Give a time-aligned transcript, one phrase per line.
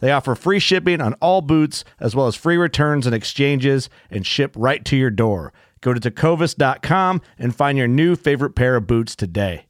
[0.00, 4.26] They offer free shipping on all boots, as well as free returns and exchanges, and
[4.26, 5.52] ship right to your door.
[5.80, 9.64] Go to tecovas.com and find your new favorite pair of boots today.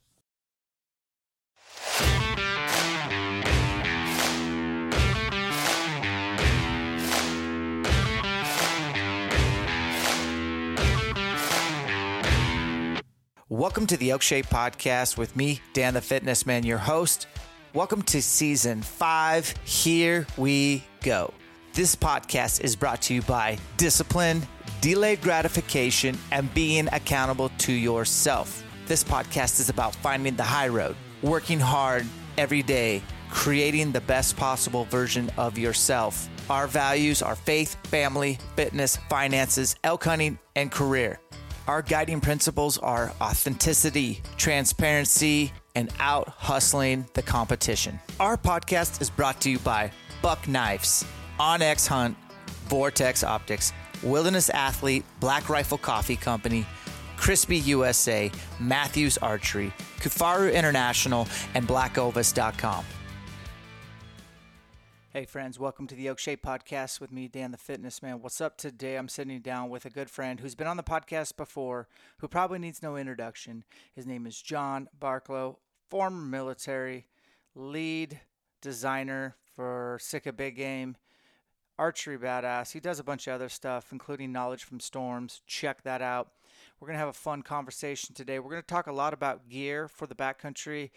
[13.51, 17.25] Welcome to the Elk Shape Podcast with me, Dan the Fitness Man, your host.
[17.75, 19.53] Welcome to season five.
[19.63, 21.31] Here we go.
[21.73, 24.41] This podcast is brought to you by discipline,
[24.81, 28.63] delayed gratification, and being accountable to yourself.
[28.87, 32.07] This podcast is about finding the high road, working hard
[32.39, 36.27] every day, creating the best possible version of yourself.
[36.49, 41.19] Our values are faith, family, fitness, finances, elk hunting, and career.
[41.67, 47.99] Our guiding principles are authenticity, transparency, and out hustling the competition.
[48.19, 49.91] Our podcast is brought to you by
[50.21, 51.05] Buck Knives,
[51.39, 52.17] OnX Hunt,
[52.67, 56.65] Vortex Optics, Wilderness Athlete, Black Rifle Coffee Company,
[57.17, 62.85] Crispi USA, Mathews Archery, Kifaru International, and BlackOvis.com.
[65.11, 68.21] Hey friends, welcome to the Elk Shape Podcast with me, Dan the Fitness Man.
[68.21, 68.95] What's up today?
[68.95, 71.87] I'm sitting down with a good friend who's been on the podcast before,
[72.19, 73.63] who probably needs no introduction.
[73.91, 75.55] His name is John Barklow,
[75.89, 77.07] former military,
[77.55, 78.19] lead
[78.61, 80.95] designer for Sitka Big Game,
[81.79, 82.73] archery badass.
[82.73, 85.41] He does a bunch of other stuff, including knowledge from storms.
[85.47, 86.33] Check that out.
[86.79, 88.37] We're going to have a fun conversation today.
[88.37, 90.91] We're going to talk a lot about gear for the backcountry,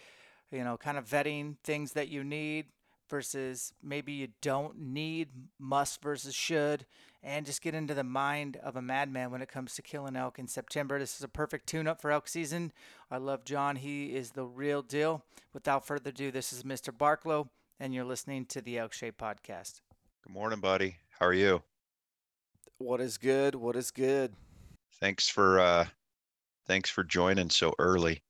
[0.50, 2.66] you know, kind of vetting things that you need
[3.12, 5.28] versus maybe you don't need,
[5.58, 6.86] must versus should,
[7.22, 10.38] and just get into the mind of a madman when it comes to killing elk
[10.38, 10.98] in September.
[10.98, 12.72] This is a perfect tune up for elk season.
[13.10, 13.76] I love John.
[13.76, 15.24] He is the real deal.
[15.52, 16.90] Without further ado, this is Mr.
[16.90, 19.82] Barklow, and you're listening to the Elk Shape Podcast.
[20.26, 20.96] Good morning, buddy.
[21.20, 21.62] How are you?
[22.78, 23.54] What is good?
[23.54, 24.32] What is good?
[24.98, 25.84] Thanks for uh
[26.66, 28.22] thanks for joining so early.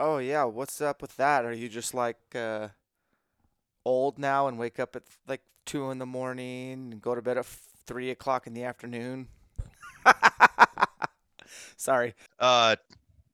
[0.00, 1.44] Oh yeah, what's up with that?
[1.44, 2.68] Are you just like uh
[3.84, 7.38] old now and wake up at like two in the morning and go to bed
[7.38, 9.28] at three o'clock in the afternoon?
[11.76, 12.14] Sorry.
[12.38, 12.76] Uh,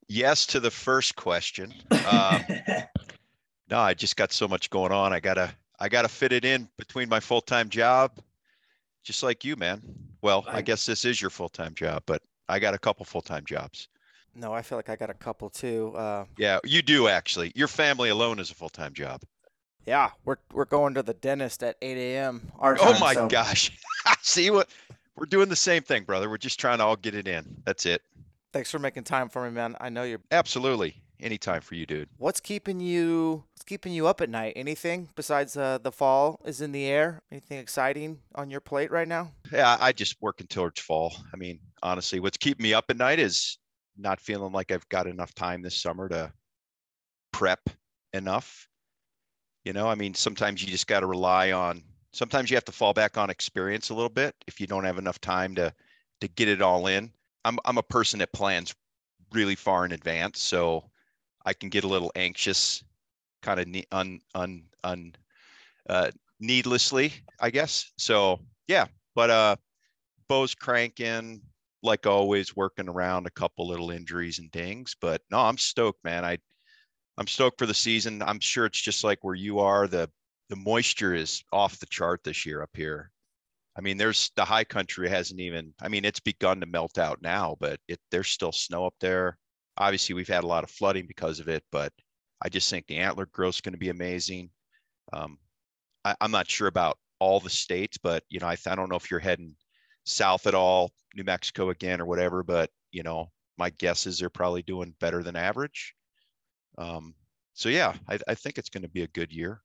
[0.09, 1.75] yes to the first question.
[2.09, 2.45] Um,
[3.71, 5.13] no, I just got so much going on.
[5.13, 8.19] I gotta I gotta fit it in between my full time job,
[9.03, 9.83] just like you, man.
[10.23, 13.05] Well, I, I guess this is your full time job, but I got a couple
[13.05, 13.89] full time jobs.
[14.35, 15.95] No, I feel like I got a couple too.
[15.97, 17.53] Uh, yeah, you do actually.
[17.55, 19.23] Your family alone is a full time job.
[19.87, 22.51] Yeah, we're we're going to the dentist at 8 a.m.
[22.59, 23.29] Our oh time, oh my so.
[23.29, 23.71] gosh!
[24.23, 24.69] See what
[25.17, 26.29] we're doing the same thing, brother.
[26.29, 27.63] We're just trying to all get it in.
[27.65, 28.03] That's it.
[28.53, 29.77] Thanks for making time for me, man.
[29.81, 32.09] I know you're absolutely any time for you, dude.
[32.19, 33.45] What's keeping you?
[33.53, 34.55] What's keeping you up at night?
[34.57, 37.23] Anything besides uh, the fall is in the air?
[37.31, 39.31] Anything exciting on your plate right now?
[39.53, 41.15] Yeah, I just working towards fall.
[41.33, 43.59] I mean, honestly, what's keeping me up at night is
[43.97, 46.33] not feeling like I've got enough time this summer to
[47.33, 47.61] prep
[48.13, 48.69] enough
[49.67, 51.83] you know, I mean, sometimes you just got to rely on.
[52.13, 54.97] Sometimes you have to fall back on experience a little bit if you don't have
[54.97, 55.75] enough time to
[56.21, 57.11] to get it all in.
[57.45, 58.77] I'm I'm a person that plans
[59.33, 60.89] really far in advance, so
[61.45, 62.85] I can get a little anxious,
[63.43, 65.13] kind of ne- un un un
[65.89, 67.91] uh, needlessly, I guess.
[67.99, 68.87] So yeah,
[69.17, 69.57] but uh,
[70.29, 71.43] Bo's cranking
[71.83, 74.95] like always, working around a couple little injuries and dings.
[75.01, 76.25] But no, I'm stoked, man.
[76.25, 76.39] I
[77.19, 78.23] I'm stoked for the season.
[78.23, 79.87] I'm sure it's just like where you are.
[79.87, 80.11] The
[80.49, 83.11] the moisture is off the chart this year up here.
[83.77, 85.75] I mean, there's the high country hasn't even.
[85.83, 89.39] I mean, it's begun to melt out now, but it there's still snow up there.
[89.79, 91.93] Obviously, we've had a lot of flooding because of it, but
[92.43, 94.51] I just think the antler growth is going to be amazing.
[95.13, 95.39] Um,
[96.05, 98.97] I, am not sure about all the states, but you know, I, I don't know
[98.97, 99.57] if you're heading
[100.05, 104.31] south at all, New Mexico again or whatever, but you know, my guess is they're
[104.31, 105.96] probably doing better than average.
[106.79, 107.15] Um,
[107.55, 109.63] so yeah, I, I think it's going to be a good year.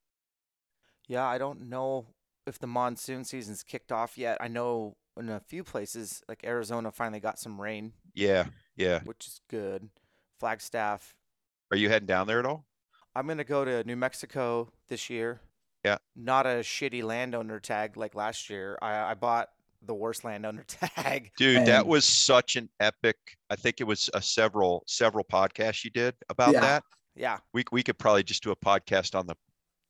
[1.08, 2.08] Yeah, I don't know
[2.48, 4.38] if the monsoon season's kicked off yet.
[4.40, 7.94] I know in a few places, like Arizona, finally got some rain.
[8.14, 9.90] Yeah, yeah, which is good.
[10.40, 11.16] Flagstaff.
[11.72, 12.66] Are you heading down there at all?
[13.16, 15.42] I'm gonna go to New Mexico this year.
[15.84, 15.98] Yeah.
[16.16, 18.78] Not a shitty landowner tag like last year.
[18.82, 19.50] I, I bought
[19.82, 21.32] the worst landowner tag.
[21.38, 23.18] Dude, and, that was such an epic.
[23.50, 26.62] I think it was a several several podcasts you did about yeah.
[26.62, 26.84] that.
[27.16, 27.40] Yeah.
[27.54, 29.36] We we could probably just do a podcast on the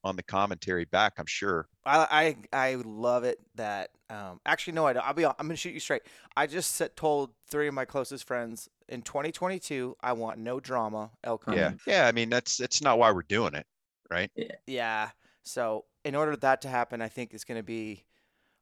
[0.03, 1.13] on the commentary back.
[1.18, 1.68] I'm sure.
[1.85, 3.89] I I, I love it that.
[4.09, 5.06] Um, actually, no, I don't.
[5.06, 5.25] I'll be.
[5.25, 6.03] I'm gonna shoot you straight.
[6.35, 9.95] I just set, told three of my closest friends in 2022.
[10.01, 11.12] I want no drama.
[11.23, 11.79] Elk hunting.
[11.85, 12.07] Yeah, yeah.
[12.07, 13.65] I mean, that's that's not why we're doing it,
[14.09, 14.31] right?
[14.35, 14.56] Yeah.
[14.67, 15.09] Yeah.
[15.44, 18.03] So in order that to happen, I think it's gonna be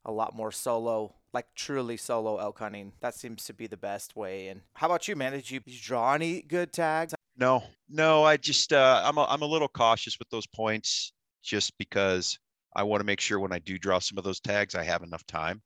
[0.04, 2.92] a lot more solo, like truly solo elk hunting.
[3.00, 4.48] That seems to be the best way.
[4.48, 5.32] And how about you, man?
[5.32, 7.14] Did you, did you draw any good tags?
[7.40, 8.22] No, no.
[8.22, 12.38] I just uh, I'm a, I'm a little cautious with those points, just because
[12.76, 15.02] I want to make sure when I do draw some of those tags, I have
[15.02, 15.62] enough time.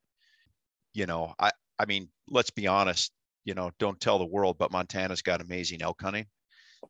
[0.94, 3.12] You know, I I mean, let's be honest.
[3.44, 6.26] You know, don't tell the world, but Montana's got amazing elk hunting,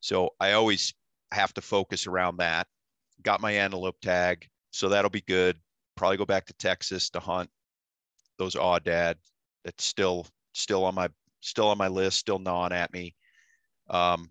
[0.00, 0.94] so I always
[1.32, 2.69] have to focus around that.
[3.22, 5.58] Got my antelope tag, so that'll be good
[5.96, 7.48] probably go back to Texas to hunt
[8.38, 9.14] those aoudad.
[9.64, 11.08] That's still still on my
[11.40, 13.14] still on my list, still gnawing at me.
[13.90, 14.31] Um,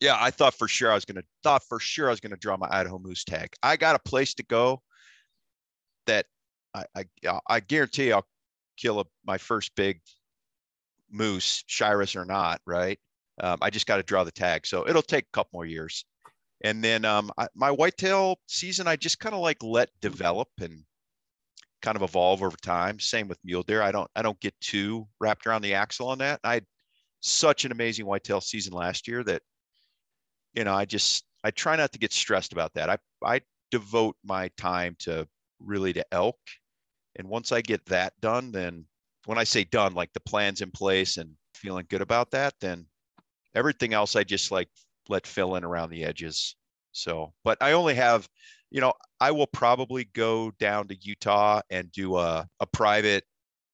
[0.00, 2.56] yeah, I thought for sure I was gonna thought for sure I was gonna draw
[2.56, 3.50] my Idaho moose tag.
[3.62, 4.82] I got a place to go
[6.06, 6.26] that
[6.74, 8.26] I I, I guarantee I'll
[8.76, 10.00] kill a, my first big
[11.10, 12.98] moose, Shiras or not, right?
[13.40, 16.04] Um, I just got to draw the tag, so it'll take a couple more years.
[16.64, 20.84] And then um, I, my whitetail season, I just kind of like let develop and
[21.82, 22.98] kind of evolve over time.
[22.98, 23.82] Same with mule deer.
[23.82, 26.40] I don't I don't get too wrapped around the axle on that.
[26.42, 26.66] I had
[27.20, 29.42] such an amazing whitetail season last year that
[30.58, 32.90] you know I just I try not to get stressed about that.
[32.90, 33.40] I I
[33.70, 35.28] devote my time to
[35.60, 36.38] really to elk,
[37.14, 38.84] and once I get that done, then
[39.26, 42.86] when I say done, like the plans in place and feeling good about that, then
[43.54, 44.68] everything else I just like
[45.08, 46.56] let fill in around the edges.
[46.90, 48.28] So, but I only have,
[48.70, 53.22] you know, I will probably go down to Utah and do a, a private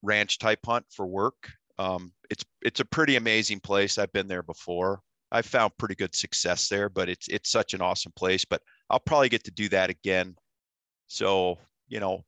[0.03, 1.51] ranch type hunt for work.
[1.79, 3.97] Um, it's it's a pretty amazing place.
[3.97, 5.01] I've been there before.
[5.35, 8.45] I've found pretty good success there, but it's it's such an awesome place.
[8.45, 10.37] But I'll probably get to do that again.
[11.09, 11.59] So
[11.89, 12.25] you know,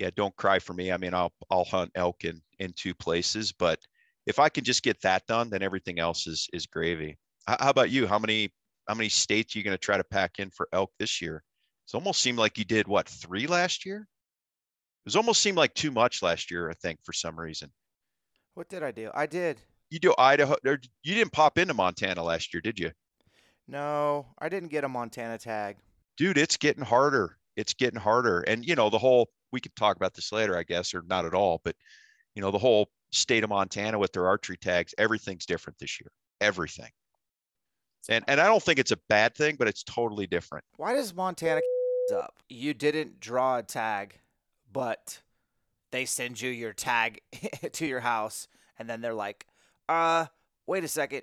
[0.00, 0.90] yeah, don't cry for me.
[0.90, 3.78] I mean, I'll I'll hunt elk in in two places, but
[4.26, 7.18] if I can just get that done, then everything else is is gravy.
[7.46, 8.04] How about you?
[8.08, 8.52] How many
[8.88, 11.44] how many states are you going to try to pack in for elk this year?
[11.86, 13.98] It's almost seemed like you did what three last year.
[13.98, 16.68] It was almost seemed like too much last year.
[16.68, 17.70] I think for some reason.
[18.54, 19.10] What did I do?
[19.14, 19.60] I did.
[19.94, 20.56] You do Idaho.
[20.66, 22.90] Or You didn't pop into Montana last year, did you?
[23.68, 25.76] No, I didn't get a Montana tag.
[26.16, 27.38] Dude, it's getting harder.
[27.54, 28.40] It's getting harder.
[28.40, 31.26] And you know, the whole we could talk about this later, I guess, or not
[31.26, 31.76] at all, but
[32.34, 36.10] you know, the whole state of Montana with their archery tags, everything's different this year.
[36.40, 36.90] Everything.
[38.08, 40.64] And and I don't think it's a bad thing, but it's totally different.
[40.76, 41.60] Why does Montana
[42.16, 42.40] up?
[42.48, 44.18] You didn't draw a tag,
[44.72, 45.20] but
[45.92, 47.20] they send you your tag
[47.74, 49.46] to your house, and then they're like,
[49.88, 50.26] "Uh,
[50.66, 51.22] wait a second,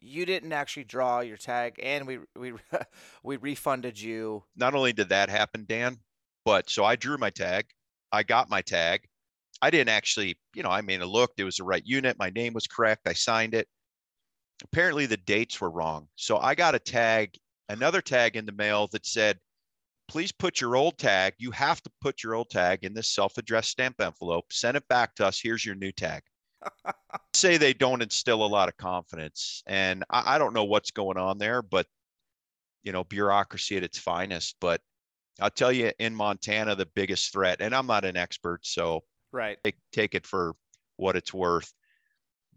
[0.00, 2.52] you didn't actually draw your tag, and we we
[3.22, 5.98] we refunded you." Not only did that happen, Dan,
[6.44, 7.66] but so I drew my tag,
[8.12, 9.06] I got my tag.
[9.62, 12.30] I didn't actually, you know, I mean, I looked, it was the right unit, my
[12.30, 13.68] name was correct, I signed it
[14.62, 16.08] apparently the dates were wrong.
[16.16, 17.36] So I got a tag,
[17.68, 19.38] another tag in the mail that said,
[20.08, 21.34] please put your old tag.
[21.38, 24.88] You have to put your old tag in this self addressed stamp envelope, send it
[24.88, 25.40] back to us.
[25.40, 26.22] Here's your new tag.
[27.34, 29.62] Say they don't instill a lot of confidence.
[29.66, 31.86] And I, I don't know what's going on there, but,
[32.82, 34.56] you know, bureaucracy at its finest.
[34.60, 34.80] But
[35.40, 39.58] I'll tell you, in Montana, the biggest threat, and I'm not an expert, so right
[39.64, 40.54] take, take it for
[40.96, 41.72] what it's worth.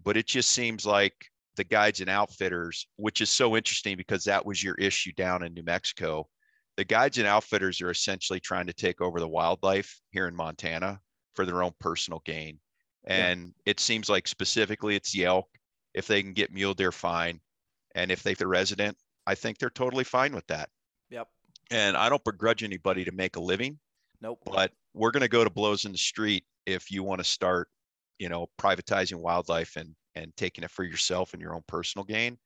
[0.03, 1.13] But it just seems like
[1.55, 5.53] the guides and outfitters, which is so interesting because that was your issue down in
[5.53, 6.27] New Mexico.
[6.75, 11.00] The guides and outfitters are essentially trying to take over the wildlife here in Montana
[11.36, 12.60] for their own personal gain.
[13.05, 15.48] And it seems like specifically it's the elk.
[15.93, 17.39] If they can get mule deer, fine.
[17.95, 20.69] And if they're the resident, I think they're totally fine with that.
[21.10, 21.27] Yep.
[21.72, 23.79] And I don't begrudge anybody to make a living,
[24.22, 24.39] Nope.
[24.45, 27.67] but we're going to go to blows in the street if you want to start,
[28.19, 32.38] you know, privatizing wildlife and and taking it for yourself and your own personal gain.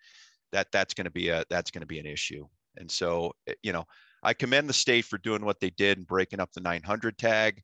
[0.51, 2.45] That that's going to be a that's going to be an issue.
[2.77, 3.85] And so, eh, you know,
[4.23, 7.61] I commend the state for doing what they did and breaking up the 900 tag.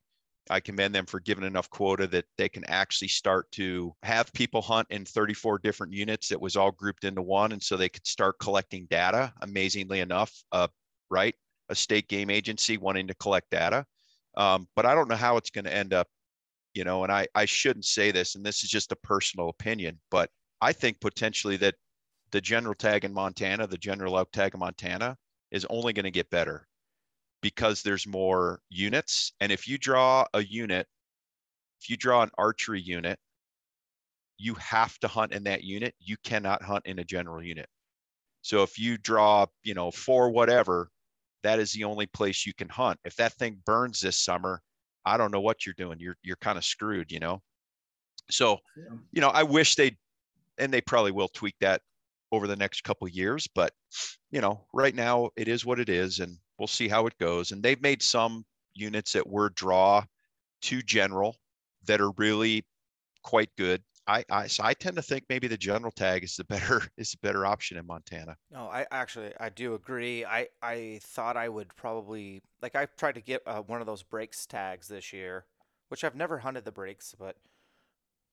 [0.50, 4.62] I commend them for giving enough quota that they can actually start to have people
[4.62, 7.54] hunt in 34 different units that was all grouped into one.
[7.54, 9.34] And so they could start collecting data.
[9.42, 10.68] Amazingly enough, uh,
[11.10, 11.36] right?
[11.70, 13.86] A state game agency wanting to collect data.
[14.36, 16.08] Um, but I don't know how it's going to end up,
[16.74, 20.00] you know, and I, I shouldn't say this, and this is just a personal opinion,
[20.10, 21.76] but I think potentially that
[22.32, 25.16] the general tag in Montana, the general elk tag in Montana
[25.52, 26.68] is only going to get better
[27.44, 29.34] because there's more units.
[29.42, 30.88] And if you draw a unit,
[31.82, 33.20] if you draw an archery unit,
[34.38, 35.94] you have to hunt in that unit.
[36.00, 37.68] You cannot hunt in a general unit.
[38.42, 40.90] So if you draw, you know, for whatever,
[41.44, 42.98] that is the only place you can hunt.
[43.04, 44.62] If that thing burns this summer,
[45.06, 46.00] I don't know what you're doing.
[46.00, 47.42] You're you're kind of screwed, you know.
[48.32, 48.58] So,
[49.12, 49.98] you know, I wish they
[50.58, 51.82] and they probably will tweak that
[52.32, 53.74] over the next couple years, but
[54.32, 57.52] you know, right now it is what it is and we'll see how it goes.
[57.52, 60.06] And they've made some units that were draw
[60.62, 61.36] to general
[61.88, 62.66] that are really
[63.22, 63.84] quite good.
[64.08, 67.12] I, I so I tend to think maybe the general tag is the better is
[67.12, 68.38] the better option in Montana.
[68.50, 70.24] No, I actually I do agree.
[70.24, 74.04] I I thought I would probably like I tried to get uh, one of those
[74.04, 75.46] breaks tags this year,
[75.90, 77.36] which I've never hunted the breaks, but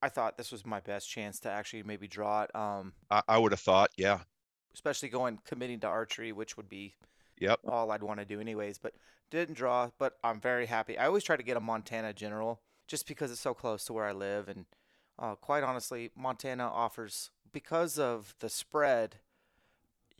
[0.02, 2.54] I thought this was my best chance to actually maybe draw it.
[2.54, 4.20] Um, I, I would have thought, yeah,
[4.72, 6.94] especially going committing to archery, which would be
[7.40, 7.58] yep.
[7.66, 8.78] all I'd want to do anyways.
[8.78, 8.94] But
[9.30, 9.90] didn't draw.
[9.98, 10.98] But I'm very happy.
[10.98, 14.04] I always try to get a Montana General just because it's so close to where
[14.04, 14.66] I live, and
[15.18, 19.16] uh, quite honestly, Montana offers because of the spread.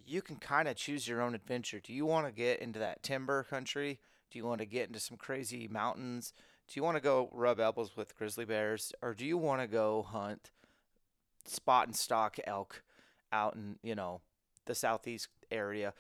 [0.07, 1.81] You can kind of choose your own adventure.
[1.81, 4.01] Do you want to get into that timber country?
[4.31, 6.33] Do you want to get into some crazy mountains?
[6.69, 9.67] Do you want to go rub elbows with grizzly bears, or do you want to
[9.67, 10.51] go hunt
[11.45, 12.83] spot and stock elk
[13.33, 14.21] out in you know
[14.67, 15.93] the southeast area?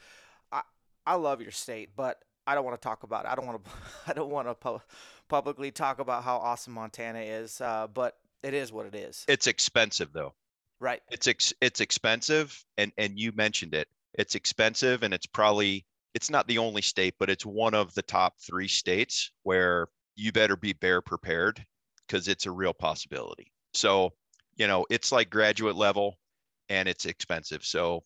[1.06, 3.30] I love your state, but I don't want to talk about it.
[3.30, 3.70] I don't want to
[4.06, 4.82] I don't want to pu-
[5.28, 9.24] publicly talk about how awesome Montana is, uh, but it is what it is.
[9.28, 10.34] It's expensive though.
[10.80, 11.02] Right.
[11.10, 13.88] It's ex, it's expensive and and you mentioned it.
[14.14, 18.02] It's expensive and it's probably it's not the only state, but it's one of the
[18.02, 21.64] top 3 states where you better be bear prepared
[22.06, 23.52] because it's a real possibility.
[23.74, 24.14] So,
[24.56, 26.18] you know, it's like graduate level
[26.68, 27.64] and it's expensive.
[27.64, 28.02] So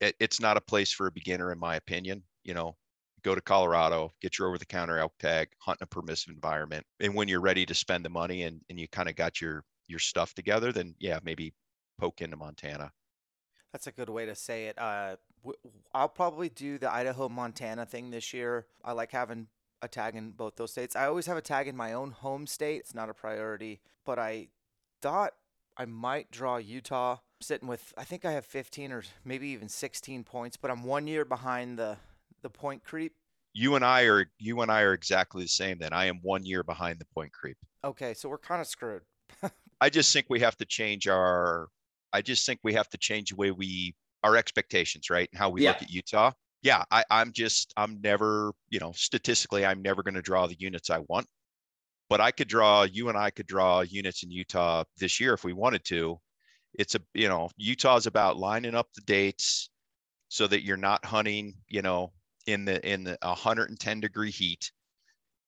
[0.00, 2.24] it, it's not a place for a beginner, in my opinion.
[2.44, 2.76] You know,
[3.22, 6.86] go to Colorado, get your over the counter elk tag, hunt in a permissive environment.
[7.00, 9.64] And when you're ready to spend the money and, and you kind of got your,
[9.88, 11.54] your stuff together, then yeah, maybe
[11.98, 12.92] poke into Montana.
[13.72, 14.78] That's a good way to say it.
[14.78, 15.58] Uh, w-
[15.92, 18.66] I'll probably do the Idaho Montana thing this year.
[18.84, 19.48] I like having
[19.82, 20.94] a tag in both those states.
[20.94, 22.80] I always have a tag in my own home state.
[22.80, 24.48] It's not a priority, but I
[25.02, 25.32] thought
[25.76, 30.24] I might draw Utah sitting with I think I have 15 or maybe even 16
[30.24, 31.98] points, but I'm 1 year behind the
[32.44, 33.12] the point creep.
[33.54, 35.92] You and I are you and I are exactly the same then.
[35.92, 37.56] I am 1 year behind the point creep.
[37.82, 39.02] Okay, so we're kind of screwed.
[39.80, 41.68] I just think we have to change our
[42.12, 45.28] I just think we have to change the way we our expectations, right?
[45.32, 45.70] And how we Yeah.
[45.70, 46.32] look at Utah.
[46.62, 50.56] Yeah, I, I'm just I'm never, you know, statistically, I'm never going to draw the
[50.58, 51.26] units I want.
[52.08, 55.44] But I could draw you and I could draw units in Utah this year if
[55.44, 56.18] we wanted to.
[56.74, 59.70] It's a you know, Utah's about lining up the dates
[60.28, 62.12] so that you're not hunting, you know,
[62.46, 64.70] in the in the 110 degree heat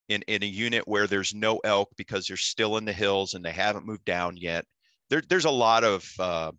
[0.08, 3.44] in in a unit where there's no elk because they're still in the hills and
[3.44, 4.64] they haven't moved down yet.
[5.10, 6.52] There, there's a lot of uh,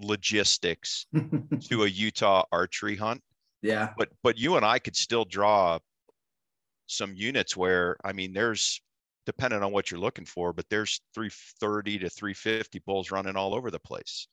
[0.00, 1.06] logistics
[1.68, 3.22] to a Utah archery hunt,
[3.62, 3.90] yeah.
[3.96, 5.78] but but you and I could still draw
[6.86, 8.80] some units where I mean there's
[9.24, 13.70] depending on what you're looking for, but there's 330 to 350 bulls running all over
[13.70, 14.26] the place.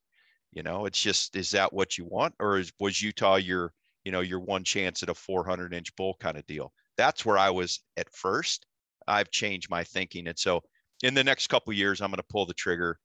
[0.51, 3.71] You know, it's just is that what you want, or is was Utah your
[4.09, 6.73] you know your one chance at a 400 inch bull kind of deal?
[6.97, 8.65] That's where I was at first.
[9.07, 10.61] I've changed my thinking, and so
[11.03, 12.97] in the next couple years, I'm going to pull the trigger.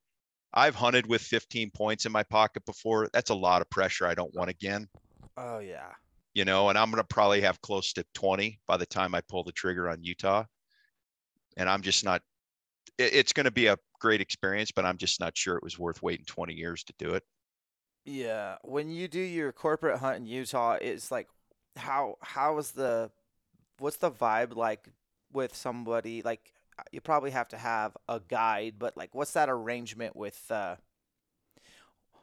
[0.55, 3.09] I've hunted with 15 points in my pocket before.
[3.13, 4.07] That's a lot of pressure.
[4.07, 4.89] I don't want again
[5.37, 5.93] Oh yeah.
[6.35, 9.21] you know, and I'm going to probably have close to 20 by the time I
[9.23, 10.45] pull the trigger on Utah.
[11.57, 12.23] And I'm just not,
[12.99, 16.03] it's going to be a great experience, but I'm just not sure it was worth
[16.03, 17.23] waiting 20 years to do it.
[18.05, 21.29] Yeah, when you do your corporate hunt in Utah, it's like
[21.77, 23.11] how how is the
[23.79, 24.89] what's the vibe like
[25.33, 26.53] with somebody like
[26.93, 30.51] you probably have to have a guide, but like, what's that arrangement with?
[30.51, 30.77] Uh,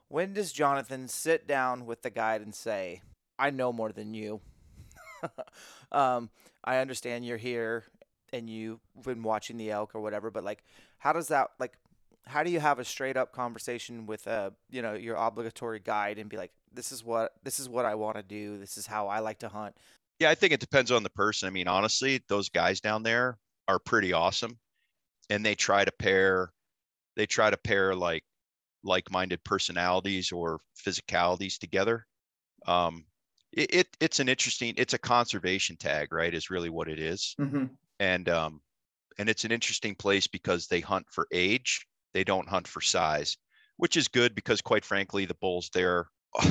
[0.07, 3.01] when does Jonathan sit down with the guide and say,
[3.39, 4.41] "I know more than you"?
[5.91, 6.29] um,
[6.63, 7.85] I understand you're here
[8.33, 10.63] and you've been watching the elk or whatever, but like,
[10.97, 11.73] how does that like?
[12.25, 16.17] How do you have a straight up conversation with a you know your obligatory guide
[16.17, 18.57] and be like, this is what this is what I want to do.
[18.57, 19.75] This is how I like to hunt.
[20.19, 21.47] Yeah, I think it depends on the person.
[21.47, 24.59] I mean, honestly, those guys down there are pretty awesome,
[25.29, 26.51] and they try to pair,
[27.15, 28.23] they try to pair like
[28.83, 32.05] like-minded personalities or physicalities together.
[32.67, 33.05] Um,
[33.51, 36.33] it, it it's an interesting, it's a conservation tag, right?
[36.33, 37.35] Is really what it is.
[37.39, 37.65] Mm-hmm.
[37.99, 38.61] and um,
[39.17, 41.87] and it's an interesting place because they hunt for age.
[42.13, 43.37] They don't hunt for size,
[43.77, 46.07] which is good because, quite frankly, the bulls there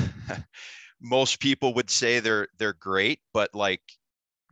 [1.00, 3.83] most people would say they're they're great, but like,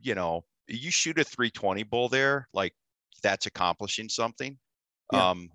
[0.00, 2.74] you know, you shoot a 320 bull there, like
[3.22, 4.58] that's accomplishing something.
[5.12, 5.30] Yeah.
[5.30, 5.50] Um,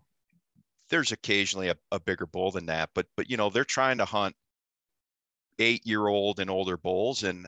[0.89, 4.05] there's occasionally a, a bigger bull than that, but but you know, they're trying to
[4.05, 4.35] hunt
[5.59, 7.23] eight year old and older bulls.
[7.23, 7.47] And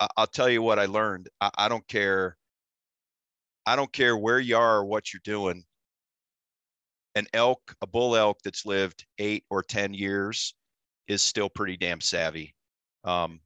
[0.00, 1.28] I, I'll tell you what I learned.
[1.40, 2.36] I, I don't care.
[3.66, 5.64] I don't care where you are or what you're doing.
[7.14, 10.54] An elk, a bull elk that's lived eight or 10 years
[11.08, 12.54] is still pretty damn savvy.
[13.04, 13.40] Um,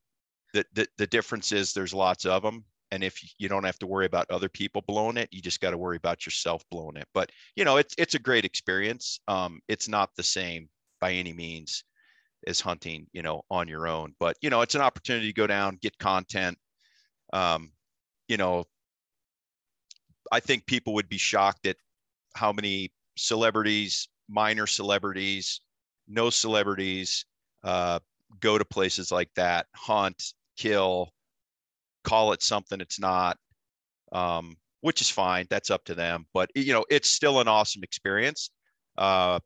[0.52, 2.64] the, the, the difference is there's lots of them.
[2.90, 5.70] And if you don't have to worry about other people blowing it, you just got
[5.70, 7.08] to worry about yourself blowing it.
[7.14, 9.18] But you know, it's it's a great experience.
[9.28, 10.68] Um, it's not the same
[11.00, 11.84] by any means
[12.46, 14.14] as hunting, you know, on your own.
[14.20, 16.58] But you know, it's an opportunity to go down, get content.
[17.32, 17.72] Um,
[18.28, 18.64] you know,
[20.30, 21.76] I think people would be shocked at
[22.34, 22.92] how many
[23.22, 25.60] celebrities, minor celebrities,
[26.08, 27.24] no celebrities,
[27.64, 28.00] uh,
[28.40, 31.12] go to places like that, hunt, kill,
[32.04, 33.38] call it something it's not,
[34.12, 35.46] um, which is fine.
[35.48, 36.26] That's up to them.
[36.34, 38.50] But you know, it's still an awesome experience.
[38.98, 39.38] Uh,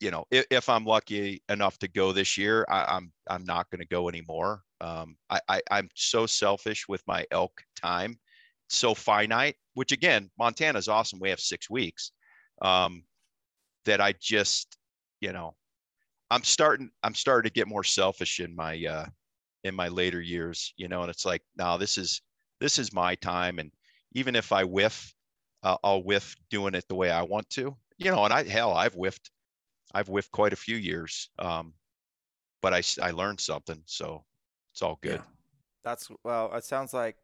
[0.00, 3.70] you know, if, if I'm lucky enough to go this year, I, I'm I'm not
[3.70, 4.62] going to go anymore.
[4.80, 8.18] Um, I, I I'm so selfish with my elk time,
[8.68, 9.54] so finite.
[9.74, 11.20] Which again, Montana's awesome.
[11.20, 12.10] We have six weeks.
[12.62, 13.04] Um,
[13.84, 14.78] that I just,
[15.20, 15.54] you know,
[16.30, 19.06] I'm starting I'm starting to get more selfish in my uh
[19.64, 22.22] in my later years, you know, and it's like, now this is
[22.60, 23.70] this is my time and
[24.12, 25.12] even if I whiff,
[25.62, 27.76] uh, I'll whiff doing it the way I want to.
[27.98, 29.30] You know, and I hell, I've whiffed
[29.94, 31.28] I've whiffed quite a few years.
[31.38, 31.74] Um
[32.62, 34.24] but I I learned something, so
[34.72, 35.20] it's all good.
[35.20, 35.26] Yeah.
[35.84, 36.54] That's well.
[36.54, 37.16] It sounds like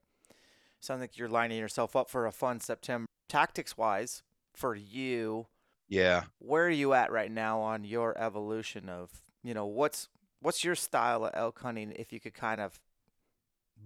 [0.80, 3.06] sounds like you're lining yourself up for a fun September.
[3.28, 4.22] Tactics wise,
[4.58, 5.46] for you,
[5.88, 6.24] Yeah.
[6.38, 10.08] where are you at right now on your evolution of you know what's
[10.40, 11.92] what's your style of elk hunting?
[11.92, 12.80] If you could kind of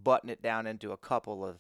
[0.03, 1.59] button it down into a couple of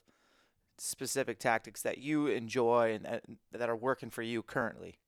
[0.78, 4.98] specific tactics that you enjoy and that, that are working for you currently.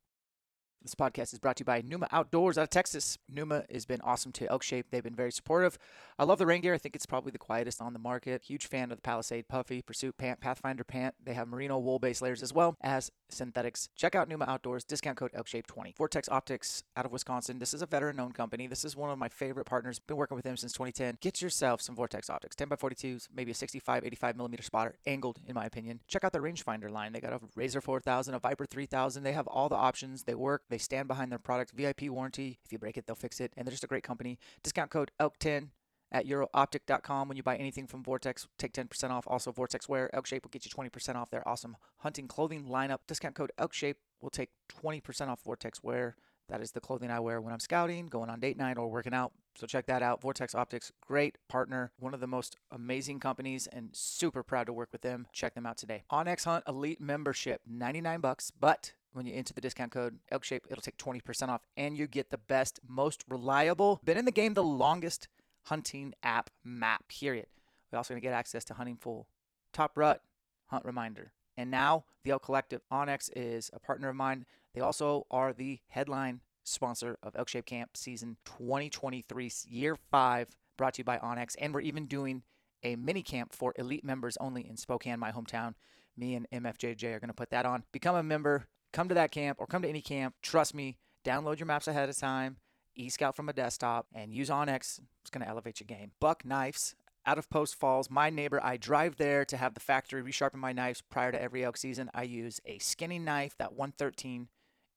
[0.82, 3.16] This podcast is brought to you by Numa Outdoors out of Texas.
[3.26, 4.86] Numa has been awesome to Elk Shape.
[4.90, 5.78] They've been very supportive.
[6.18, 6.74] I love the rain gear.
[6.74, 8.42] I think it's probably the quietest on the market.
[8.44, 11.14] Huge fan of the Palisade Puffy, Pursuit Pant, Pathfinder Pant.
[11.24, 13.88] They have merino wool base layers as well as synthetics.
[13.96, 15.96] Check out Numa Outdoors, discount code ElkShape20.
[15.96, 17.58] Vortex Optics out of Wisconsin.
[17.58, 18.66] This is a veteran owned company.
[18.66, 19.98] This is one of my favorite partners.
[19.98, 21.18] Been working with them since 2010.
[21.20, 25.38] Get yourself some Vortex Optics, 10 by 42s, maybe a 65, 85 millimeter spotter, angled
[25.46, 26.00] in my opinion.
[26.08, 27.12] Check out the rangefinder line.
[27.12, 29.22] They got a Razor 4000, a Viper 3000.
[29.22, 30.24] They have all the options.
[30.24, 30.62] They work.
[30.68, 31.72] They stand behind their product.
[31.72, 32.58] VIP warranty.
[32.64, 33.52] If you break it, they'll fix it.
[33.56, 34.38] And they're just a great company.
[34.62, 35.68] Discount code ELK10
[36.14, 38.46] at eurooptic.com when you buy anything from Vortex.
[38.56, 39.24] Take 10% off.
[39.26, 40.14] Also, Vortex Wear.
[40.14, 43.00] Elk Shape will get you 20% off their awesome hunting clothing lineup.
[43.06, 44.50] Discount code Elk Shape will take
[44.82, 46.16] 20% off Vortex Wear.
[46.48, 49.14] That is the clothing I wear when I'm scouting, going on date night, or working
[49.14, 49.32] out.
[49.56, 50.20] So check that out.
[50.20, 54.90] Vortex Optics, great partner, one of the most amazing companies, and super proud to work
[54.92, 55.26] with them.
[55.32, 56.04] Check them out today.
[56.12, 60.66] onX Hunt Elite membership, 99 bucks, but when you enter the discount code Elk Shape,
[60.68, 64.54] it'll take 20% off, and you get the best, most reliable, been in the game
[64.54, 65.28] the longest
[65.64, 67.08] hunting app map.
[67.08, 67.46] Period.
[67.90, 69.28] We're also gonna get access to Hunting Full,
[69.72, 70.22] Top Rut,
[70.66, 72.80] Hunt Reminder, and now the Elk Collective.
[72.90, 74.46] onX is a partner of mine.
[74.74, 80.94] They also are the headline sponsor of Elk Shape Camp season 2023, year five, brought
[80.94, 81.54] to you by onX.
[81.58, 82.42] And we're even doing
[82.82, 85.74] a mini camp for elite members only in Spokane, my hometown.
[86.16, 87.84] Me and MFJJ are going to put that on.
[87.92, 90.34] Become a member, come to that camp or come to any camp.
[90.42, 92.58] Trust me, download your maps ahead of time,
[92.96, 95.00] e scout from a desktop, and use onX.
[95.20, 96.12] It's going to elevate your game.
[96.20, 96.94] Buck Knives.
[97.26, 100.72] Out of Post Falls, my neighbor, I drive there to have the factory resharpen my
[100.72, 102.10] knives prior to every elk season.
[102.12, 104.48] I use a skinning knife, that 113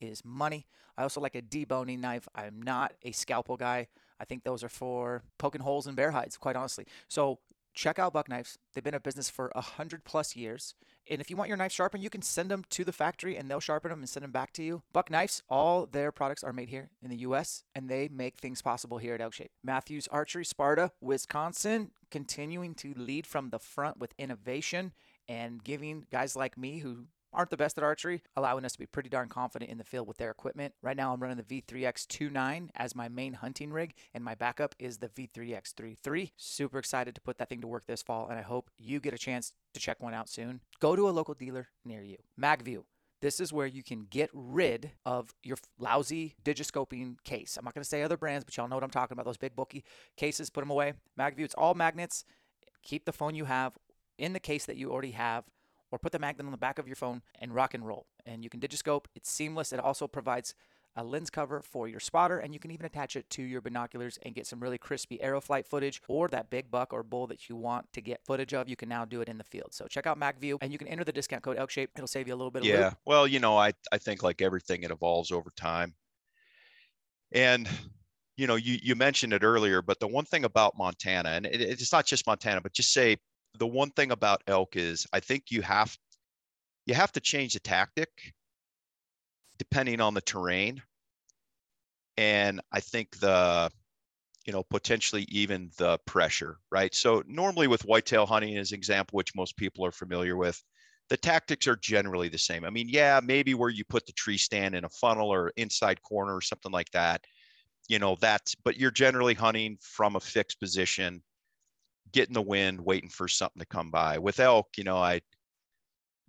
[0.02, 0.68] is money.
[0.98, 2.28] I also like a deboning knife.
[2.36, 3.88] I'm not a scalpel guy.
[4.20, 6.86] I think those are for poking holes in bear hides, quite honestly.
[7.08, 7.40] So
[7.78, 8.58] check out Buck Knives.
[8.74, 10.74] They've been in business for a hundred plus years.
[11.10, 13.50] And if you want your knife sharpened, you can send them to the factory and
[13.50, 14.82] they'll sharpen them and send them back to you.
[14.92, 18.62] Buck Knives, all their products are made here in the US and they make things
[18.62, 19.52] possible here at Elk Shape.
[19.63, 24.92] Mathews Archery, Sparta, Wisconsin, continuing to lead from the front with innovation
[25.30, 27.06] and giving guys like me who
[27.38, 30.08] aren't the best at archery, allowing us to be pretty darn confident in the field
[30.08, 30.73] with their equipment.
[30.82, 34.97] Right now, I'm running the V3X29 as my main hunting rig, and my backup is
[34.97, 36.32] the V3X33.
[36.36, 39.13] Super excited to put that thing to work this fall, and I hope you get
[39.13, 40.62] a chance to check one out soon.
[40.80, 42.17] Go to a local dealer near you.
[42.41, 42.84] MagView.
[43.21, 47.58] This is where you can get rid of your lousy digiscoping case.
[47.58, 49.26] I'm not going to say other brands, but y'all know what I'm talking about.
[49.26, 49.84] Those big bulky
[50.15, 50.93] cases, put them away.
[51.19, 52.26] MagView, it's all magnets.
[52.84, 53.73] Keep the phone you have
[54.17, 55.45] in the case that you already have
[55.91, 58.08] or put the magnet on the back of your phone and rock and roll.
[58.26, 59.06] And you can digiscope.
[59.15, 59.71] It's seamless.
[59.71, 60.54] It also provides
[60.97, 64.17] a lens cover for your spotter, and you can even attach it to your binoculars
[64.23, 67.56] and get some really crispy aeroflight footage or that big buck or bull that you
[67.56, 68.67] want to get footage of.
[68.67, 69.73] You can now do it in the field.
[69.73, 71.89] So check out MagView, and you can enter the discount code ElkShape.
[71.95, 72.93] It'll save you a little bit of yeah.
[73.06, 75.93] Well, you know, I I think like everything, it evolves over time.
[77.32, 77.69] And
[78.36, 81.62] you know, you you mentioned it earlier, but the one thing about Montana, and it,
[81.62, 83.17] it's not just Montana, but just say
[83.58, 85.98] the one thing about elk is I think you have
[86.86, 88.10] you have to change the tactic
[89.58, 90.82] depending on the terrain.
[92.17, 93.70] And i think the
[94.46, 96.93] you know potentially even the pressure right?
[96.96, 100.62] So normally with whitetail hunting as an example which most people are familiar with
[101.10, 102.65] the tactics are generally the same.
[102.65, 106.02] I mean yeah maybe where you put the tree stand in a funnel or inside
[106.02, 107.24] corner or something like that
[107.88, 111.22] you know that's but you're generally hunting from a fixed position
[112.12, 115.20] getting the wind waiting for something to come by with elk you know i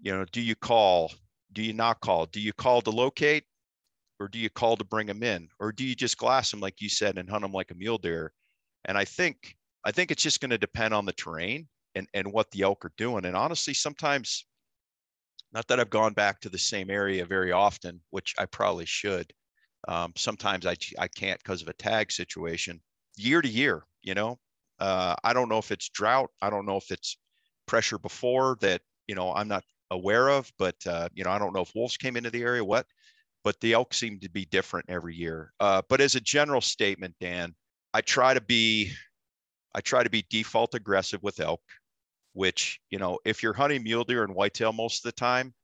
[0.00, 1.10] you know do you call
[1.52, 2.26] do you not call?
[2.26, 3.44] Do you call to locate
[4.20, 5.48] or do you call to bring them in?
[5.60, 7.98] Or do you just glass them like you said and hunt them like a mule
[7.98, 8.32] deer?
[8.84, 12.32] And i think i think it's just going to depend on the terrain and and
[12.32, 13.24] what the elk are doing.
[13.24, 14.46] And honestly sometimes
[15.52, 19.32] not that i've gone back to the same area very often which i probably should
[19.88, 22.80] um, sometimes i i can't because of a tag situation
[23.16, 24.38] year to year you know
[24.80, 27.16] uh, i don't know if it's drought i don't know if it's
[27.66, 31.54] pressure before that you know i'm not aware of, but uh, you know, I don't
[31.54, 32.86] know if wolves came into the area, what,
[33.44, 35.52] but the elk seem to be different every year.
[35.60, 37.54] Uh, but as a general statement, Dan,
[37.94, 38.92] I try to be,
[39.74, 41.62] I try to be default aggressive with elk,
[42.32, 45.54] which you know, if you're hunting mule deer and whitetail most of the time,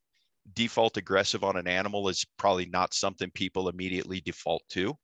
[0.55, 4.94] default aggressive on an animal is probably not something people immediately default to.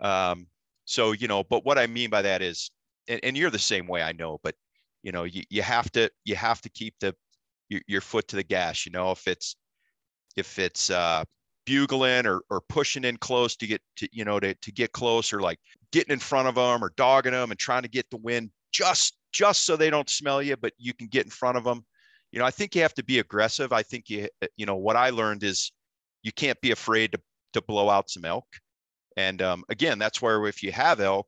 [0.00, 0.46] Um,
[0.84, 2.70] so you know, but what I mean by that is,
[3.08, 4.54] and, and you're the same way, I know, but
[5.02, 7.14] you know, you, you have to you have to keep the
[7.68, 8.86] your, your foot to the gas.
[8.86, 9.56] You know, if it's
[10.36, 11.24] if it's uh,
[11.66, 15.32] bugling or, or pushing in close to get to you know to, to get close
[15.32, 15.58] or like
[15.92, 19.16] getting in front of them or dogging them and trying to get the wind just
[19.32, 21.84] just so they don't smell you, but you can get in front of them.
[22.32, 23.72] You know, I think you have to be aggressive.
[23.72, 25.72] I think you you know what I learned is
[26.22, 27.20] you can't be afraid to
[27.54, 28.46] to blow out some elk.
[29.16, 31.26] And um, again, that's where if you have elk,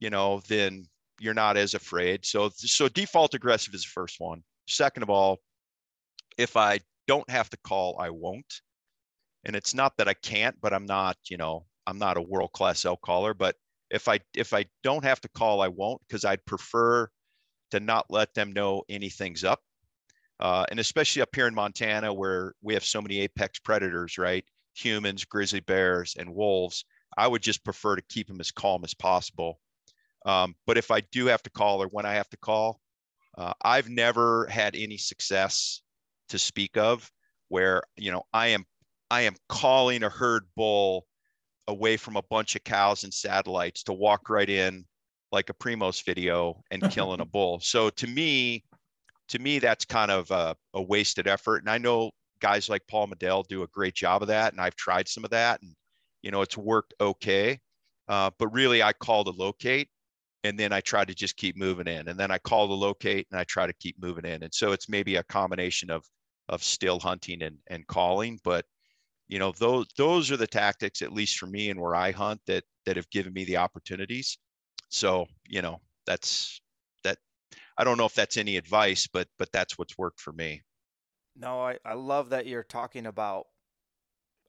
[0.00, 0.86] you know, then
[1.20, 2.24] you're not as afraid.
[2.24, 4.42] So so default aggressive is the first one.
[4.68, 5.40] Second of all,
[6.38, 8.60] if I don't have to call, I won't.
[9.44, 12.52] And it's not that I can't, but I'm not, you know, I'm not a world
[12.52, 13.32] class elk caller.
[13.32, 13.56] But
[13.90, 17.08] if I if I don't have to call, I won't because I'd prefer
[17.70, 19.60] to not let them know anything's up.
[20.38, 24.44] Uh, and especially up here in Montana, where we have so many apex predators, right?
[24.74, 26.84] Humans, grizzly bears, and wolves.
[27.16, 29.58] I would just prefer to keep them as calm as possible.
[30.26, 32.80] Um, but if I do have to call or when I have to call,
[33.38, 35.80] uh, I've never had any success
[36.28, 37.10] to speak of
[37.48, 38.64] where you know I am
[39.10, 41.06] I am calling a herd bull
[41.68, 44.84] away from a bunch of cows and satellites to walk right in
[45.32, 47.60] like a Primos video and killing a bull.
[47.60, 48.64] So to me,
[49.28, 51.58] to me that's kind of a, a wasted effort.
[51.58, 52.10] And I know
[52.40, 55.30] guys like Paul Medel do a great job of that, and I've tried some of
[55.30, 55.74] that, and
[56.22, 57.58] you know it's worked okay.
[58.08, 59.88] Uh, but really, I call to locate,
[60.46, 62.08] and then I try to just keep moving in.
[62.08, 64.42] And then I call to locate and I try to keep moving in.
[64.42, 66.04] And so it's maybe a combination of
[66.48, 68.38] of still hunting and, and calling.
[68.44, 68.64] But
[69.28, 72.40] you know, those those are the tactics, at least for me and where I hunt,
[72.46, 74.38] that that have given me the opportunities.
[74.88, 76.60] So, you know, that's
[77.02, 77.18] that
[77.76, 80.62] I don't know if that's any advice, but but that's what's worked for me.
[81.34, 83.46] No, I, I love that you're talking about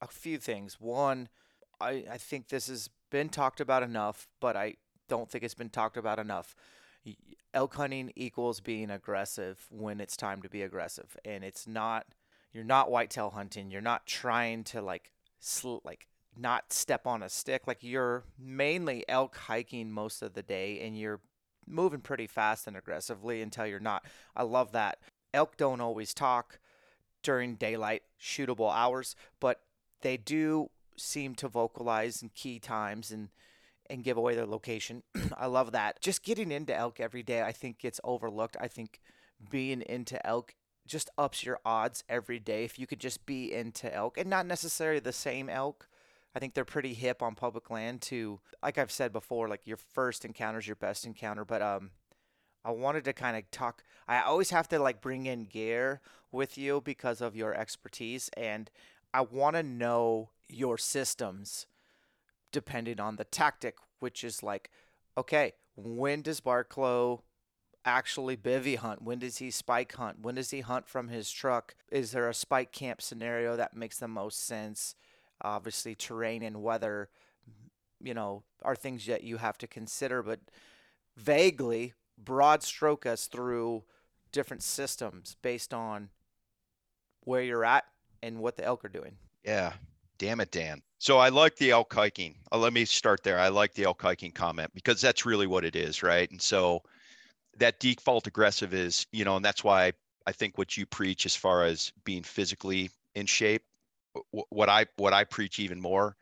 [0.02, 0.80] a few things.
[0.80, 1.28] One,
[1.82, 4.76] I, I think this has been talked about enough, but I
[5.08, 6.56] don't think it's been talked about enough.
[7.54, 12.08] Elk hunting equals being aggressive when it's time to be aggressive, and it's not.
[12.52, 13.72] You're not whitetail hunting.
[13.72, 17.68] You're not trying to like sl- like not step on a stick.
[17.68, 21.22] Like you're mainly elk hiking most of the day, and you're
[21.66, 24.06] moving pretty fast and aggressively until you're not.
[24.36, 25.00] I love that.
[25.34, 26.60] Elk don't always talk
[27.24, 29.62] during daylight shootable hours, but
[30.02, 33.30] they do seem to vocalize in key times and
[33.90, 35.04] and give away their location.
[35.38, 36.02] I love that.
[36.02, 38.58] Just getting into elk every day, I think gets overlooked.
[38.60, 39.00] I think
[39.50, 40.56] being into elk
[40.88, 44.46] just ups your odds every day if you could just be into elk and not
[44.46, 45.88] necessarily the same elk.
[46.36, 49.78] I think they're pretty hip on public land to like I've said before, like your
[49.78, 51.92] first encounter is your best encounter, but um
[52.64, 56.00] I wanted to kind of talk I always have to like bring in gear
[56.32, 58.70] with you because of your expertise and
[59.14, 61.66] I want to know your systems
[62.52, 64.70] depending on the tactic, which is like,
[65.18, 67.22] okay, when does Barklow
[67.86, 69.02] actually bivy hunt?
[69.02, 70.20] When does he spike hunt?
[70.22, 71.76] When does he hunt from his truck?
[71.92, 74.96] Is there a spike camp scenario that makes the most sense?
[75.42, 77.10] Obviously, terrain and weather,
[78.02, 80.40] you know, are things that you have to consider, but
[81.16, 83.84] vaguely, broad stroke us through
[84.32, 86.10] different systems based on
[87.22, 87.86] where you're at
[88.22, 89.18] and what the elk are doing.
[89.44, 89.74] Yeah.
[90.18, 90.82] Damn it, Dan.
[91.00, 92.36] So I like the elk hiking.
[92.52, 93.40] Uh, let me start there.
[93.40, 96.30] I like the elk hiking comment because that's really what it is, right?
[96.32, 96.82] And so
[97.58, 99.94] that default aggressive is, you know, and that's why
[100.28, 103.64] I think what you preach as far as being physically in shape,
[104.50, 106.16] what I what I preach even more,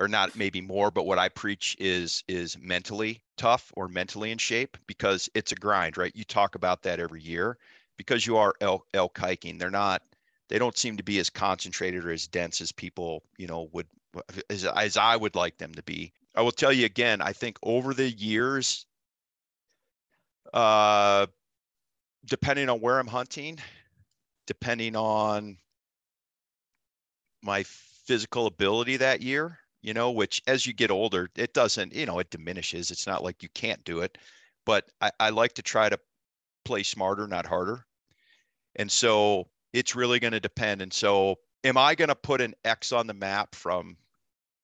[0.00, 4.38] or not maybe more, but what I preach is is mentally tough or mentally in
[4.38, 6.14] shape because it's a grind, right?
[6.14, 7.58] You talk about that every year
[7.96, 9.58] because you are elk, elk hiking.
[9.58, 10.02] They're not
[10.48, 13.86] they don't seem to be as concentrated or as dense as people, you know, would
[14.50, 16.12] as, as I would like them to be.
[16.34, 18.86] I will tell you again, I think over the years,
[20.52, 21.26] uh,
[22.26, 23.58] depending on where I'm hunting,
[24.46, 25.56] depending on
[27.42, 32.06] my physical ability that year, you know, which as you get older, it doesn't, you
[32.06, 32.90] know, it diminishes.
[32.90, 34.18] It's not like you can't do it,
[34.64, 35.98] but I, I like to try to
[36.64, 37.84] play smarter, not harder.
[38.76, 40.80] And so it's really going to depend.
[40.80, 43.96] And so, am I going to put an X on the map from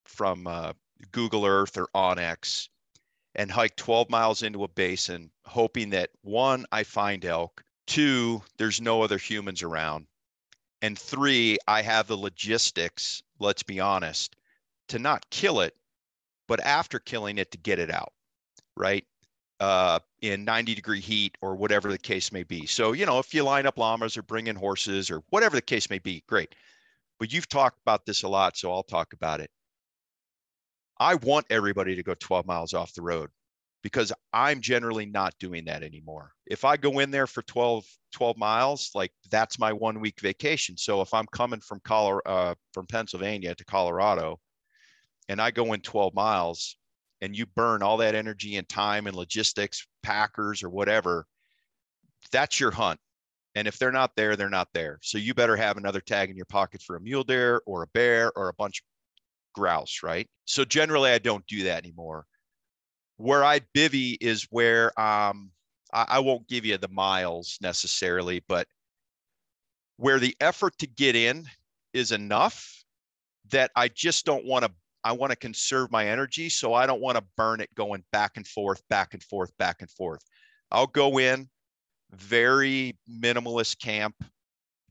[0.06, 0.72] from uh,
[1.12, 2.68] Google Earth or onX
[3.34, 8.80] and hike 12 miles into a basin, hoping that one, I find elk, two, there's
[8.80, 10.06] no other humans around,
[10.82, 13.22] and three, I have the logistics.
[13.38, 14.34] Let's be honest,
[14.88, 15.76] to not kill it,
[16.48, 18.12] but after killing it to get it out,
[18.76, 19.06] right?
[19.60, 22.66] Uh, in 90 degree heat or whatever the case may be.
[22.66, 25.62] So, you know, if you line up llamas or bring in horses or whatever the
[25.62, 26.54] case may be, great.
[27.18, 29.50] But you've talked about this a lot, so I'll talk about it.
[30.98, 33.30] I want everybody to go 12 miles off the road
[33.82, 36.32] because I'm generally not doing that anymore.
[36.46, 40.76] If I go in there for 12, 12 miles, like that's my one week vacation.
[40.76, 44.38] So if I'm coming from Colorado, uh, from Pennsylvania to Colorado
[45.28, 46.76] and I go in 12 miles,
[47.20, 51.26] and you burn all that energy and time and logistics, packers or whatever,
[52.32, 52.98] that's your hunt.
[53.54, 54.98] And if they're not there, they're not there.
[55.02, 57.88] So you better have another tag in your pocket for a mule deer or a
[57.88, 58.84] bear or a bunch of
[59.60, 60.28] grouse, right?
[60.44, 62.26] So generally, I don't do that anymore.
[63.16, 65.50] Where I bivy is where um,
[65.92, 68.66] I, I won't give you the miles necessarily, but
[69.96, 71.46] where the effort to get in
[71.92, 72.84] is enough
[73.50, 74.70] that I just don't want to
[75.04, 76.48] I want to conserve my energy.
[76.48, 79.76] So I don't want to burn it going back and forth, back and forth, back
[79.80, 80.22] and forth.
[80.70, 81.48] I'll go in
[82.12, 84.14] very minimalist camp,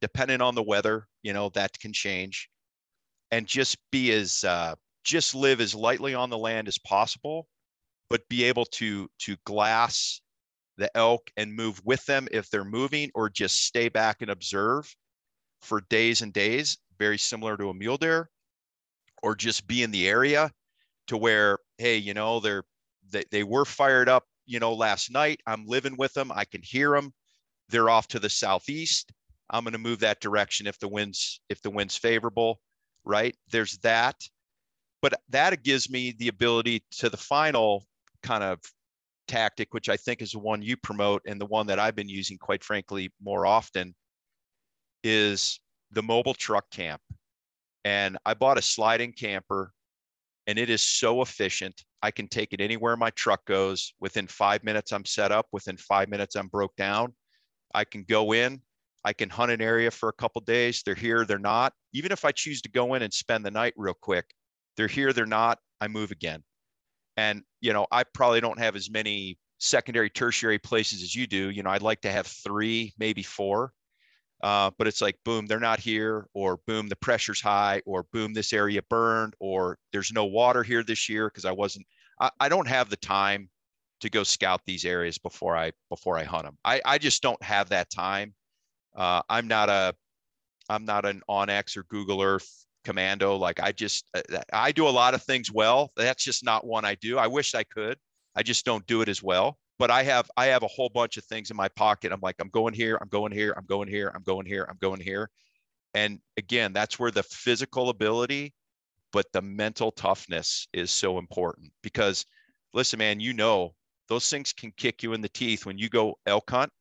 [0.01, 2.49] depending on the weather, you know, that can change.
[3.31, 7.47] And just be as, uh, just live as lightly on the land as possible,
[8.09, 10.21] but be able to, to glass
[10.77, 14.91] the elk and move with them if they're moving or just stay back and observe
[15.61, 18.29] for days and days, very similar to a mule deer
[19.23, 20.51] or just be in the area
[21.07, 22.63] to where, hey, you know, they're
[23.11, 25.41] they, they were fired up, you know, last night.
[25.47, 26.31] I'm living with them.
[26.33, 27.13] I can hear them.
[27.69, 29.11] They're off to the southeast.
[29.49, 32.59] I'm going to move that direction if the winds if the wind's favorable,
[33.03, 33.35] right?
[33.51, 34.15] There's that.
[35.01, 37.87] But that gives me the ability to the final
[38.21, 38.59] kind of
[39.27, 42.09] tactic, which I think is the one you promote and the one that I've been
[42.09, 43.95] using, quite frankly, more often,
[45.03, 45.59] is
[45.91, 47.01] the mobile truck camp.
[47.85, 49.71] And I bought a sliding camper
[50.47, 51.83] and it is so efficient.
[52.01, 53.93] I can take it anywhere my truck goes.
[53.99, 55.47] Within five minutes, I'm set up.
[55.51, 57.13] Within five minutes, I'm broke down.
[57.73, 58.61] I can go in.
[59.05, 60.81] I can hunt an area for a couple days.
[60.83, 61.73] They're here, they're not.
[61.93, 64.25] Even if I choose to go in and spend the night real quick,
[64.75, 65.59] they're here, they're not.
[65.79, 66.43] I move again.
[67.15, 71.49] And, you know, I probably don't have as many secondary, tertiary places as you do.
[71.49, 73.71] You know, I'd like to have three, maybe four.
[74.41, 78.33] Uh, but it's like boom they're not here or boom the pressure's high or boom
[78.33, 81.85] this area burned or there's no water here this year because i wasn't
[82.19, 83.49] I, I, don't have the time
[84.01, 86.57] to go scout these areas before I before I hunt them.
[86.63, 88.33] I I just don't have that time.
[88.95, 89.95] Uh, I'm not a
[90.69, 93.35] I'm not an onX or Google Earth commando.
[93.35, 94.21] Like I just uh,
[94.53, 95.91] I do a lot of things well.
[95.95, 97.17] That's just not one I do.
[97.17, 97.97] I wish I could.
[98.35, 99.57] I just don't do it as well.
[99.79, 102.11] But I have I have a whole bunch of things in my pocket.
[102.11, 104.77] I'm like I'm going here, I'm going here, I'm going here, I'm going here, I'm
[104.79, 105.29] going here.
[105.95, 108.53] And again, that's where the physical ability
[109.11, 112.25] but the mental toughness is so important because
[112.73, 113.73] listen man, you know
[114.07, 116.71] those things can kick you in the teeth when you go elk hunt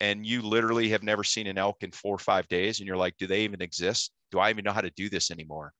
[0.00, 2.96] and you literally have never seen an elk in four or five days and you're
[2.96, 5.72] like do they even exist do i even know how to do this anymore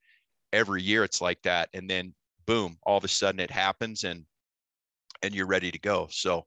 [0.52, 2.14] every year it's like that and then
[2.46, 4.24] boom all of a sudden it happens and
[5.22, 6.44] and you're ready to go so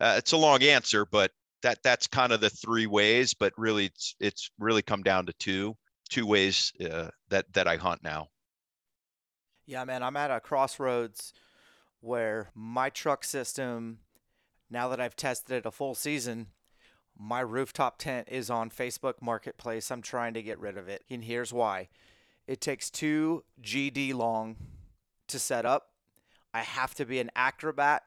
[0.00, 1.30] uh, it's a long answer but
[1.62, 5.32] that that's kind of the three ways but really it's it's really come down to
[5.38, 5.74] two
[6.08, 8.26] two ways uh, that that i hunt now
[9.66, 11.32] yeah man i'm at a crossroads
[12.06, 13.98] where my truck system,
[14.70, 16.48] now that I've tested it a full season,
[17.18, 19.90] my rooftop tent is on Facebook Marketplace.
[19.90, 21.04] I'm trying to get rid of it.
[21.10, 21.88] And here's why
[22.46, 24.56] it takes two GD long
[25.26, 25.88] to set up.
[26.56, 28.02] I have to be an acrobat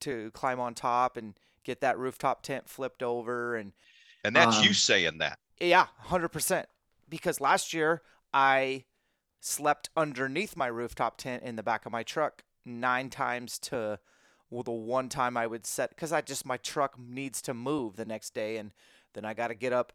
[0.00, 1.34] to climb on top and
[1.64, 3.72] get that rooftop tent flipped over and
[4.24, 6.64] and that's um, you saying that yeah 100%
[7.08, 8.84] because last year i
[9.40, 13.98] slept underneath my rooftop tent in the back of my truck nine times to
[14.50, 17.96] well, the one time I would set because I just my truck needs to move
[17.96, 18.72] the next day, and
[19.12, 19.92] then I got to get up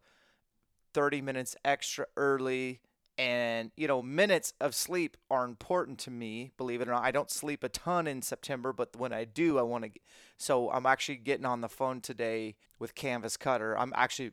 [0.93, 2.81] 30 minutes extra early.
[3.17, 6.51] And you know, minutes of sleep are important to me.
[6.57, 9.59] Believe it or not, I don't sleep a ton in September, but when I do,
[9.59, 9.91] I want to.
[10.37, 13.77] So I'm actually getting on the phone today with Canvas Cutter.
[13.77, 14.31] I'm actually,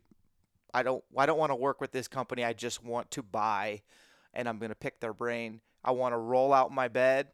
[0.73, 2.43] I don't, I don't want to work with this company.
[2.43, 3.83] I just want to buy,
[4.33, 5.61] and I'm gonna pick their brain.
[5.85, 7.29] I want to roll out my bed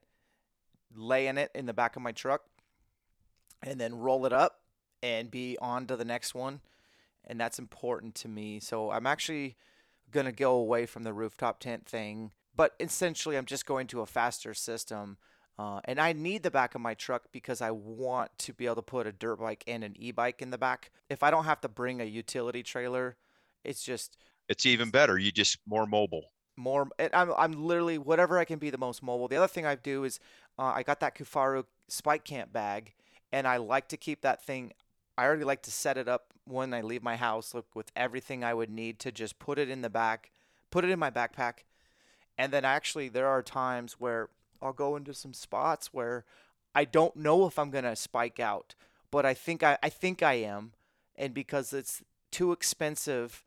[0.95, 2.43] lay in it in the back of my truck
[3.63, 4.61] and then roll it up
[5.03, 6.61] and be on to the next one.
[7.25, 8.61] And that's important to me.
[8.61, 9.57] So I'm actually
[10.17, 12.33] going to go away from the rooftop tent thing.
[12.55, 15.19] But essentially, I'm just going to a faster system.
[15.59, 18.77] Uh, and I need the back of my truck because I want to be able
[18.77, 20.91] to put a dirt bike and an e bike in the back.
[21.09, 23.17] If I don't have to bring a utility trailer,
[23.65, 24.19] it's just.
[24.49, 25.19] It's even better.
[25.19, 26.89] You just more mobile more.
[27.13, 29.29] I'm, I'm literally whatever I can be the most mobile.
[29.29, 30.19] The other thing I do is
[30.59, 32.95] uh, I got that Kifaru Spike Camp bag,
[33.33, 34.73] and I like to keep that thing.
[35.19, 38.45] I already like to set it up when I leave my house, look with everything
[38.45, 40.31] I would need to just put it in the back,
[40.71, 41.65] put it in my backpack,
[42.39, 44.29] and then actually there are times where
[44.61, 46.25] I'll go into some spots where
[46.75, 48.75] I don't know if I'm gonna spike out,
[49.11, 50.73] but I think I, I think I am,
[51.17, 53.45] and because it's too expensive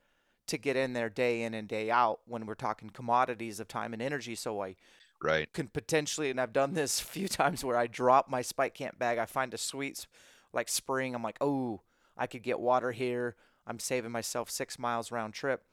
[0.48, 3.94] to get in there day in and day out when we're talking commodities of time
[3.94, 4.34] and energy.
[4.34, 4.76] So I
[5.22, 8.74] right can potentially, and I've done this a few times where I drop my spike
[8.74, 9.20] camp bag.
[9.20, 10.08] I find a sweet
[10.54, 11.16] like spring.
[11.16, 11.82] I'm like, oh,
[12.18, 13.36] I could get water here.
[13.66, 15.64] I'm saving myself six miles round trip.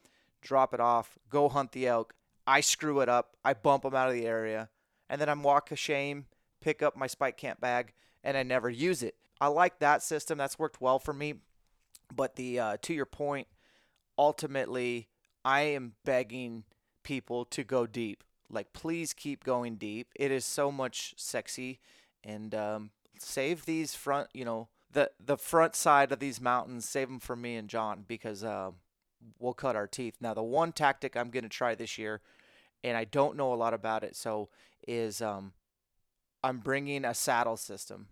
[0.41, 2.13] Drop it off, go hunt the elk.
[2.45, 3.35] I screw it up.
[3.43, 4.69] I bump them out of the area,
[5.09, 6.27] and then I'm walk a shame,
[6.61, 9.15] pick up my spike camp bag, and I never use it.
[9.41, 10.37] I like that system.
[10.37, 11.35] That's worked well for me.
[12.15, 13.47] But the uh, to your point,
[14.17, 15.09] ultimately,
[15.43, 16.63] I am begging
[17.03, 18.23] people to go deep.
[18.49, 20.07] Like, please keep going deep.
[20.15, 21.79] It is so much sexy,
[22.23, 26.87] and um, save these front, you know, the the front side of these mountains.
[26.87, 28.71] Save them for me and John because uh,
[29.39, 30.17] we'll cut our teeth.
[30.21, 32.21] Now, the one tactic I'm going to try this year,
[32.83, 34.49] and I don't know a lot about it, so
[34.87, 35.53] is um,
[36.43, 38.07] I'm bringing a saddle system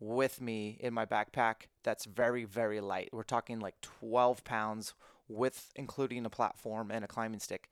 [0.00, 3.10] with me in my backpack that's very very light.
[3.12, 4.94] We're talking like 12 pounds
[5.28, 7.68] with including a platform and a climbing stick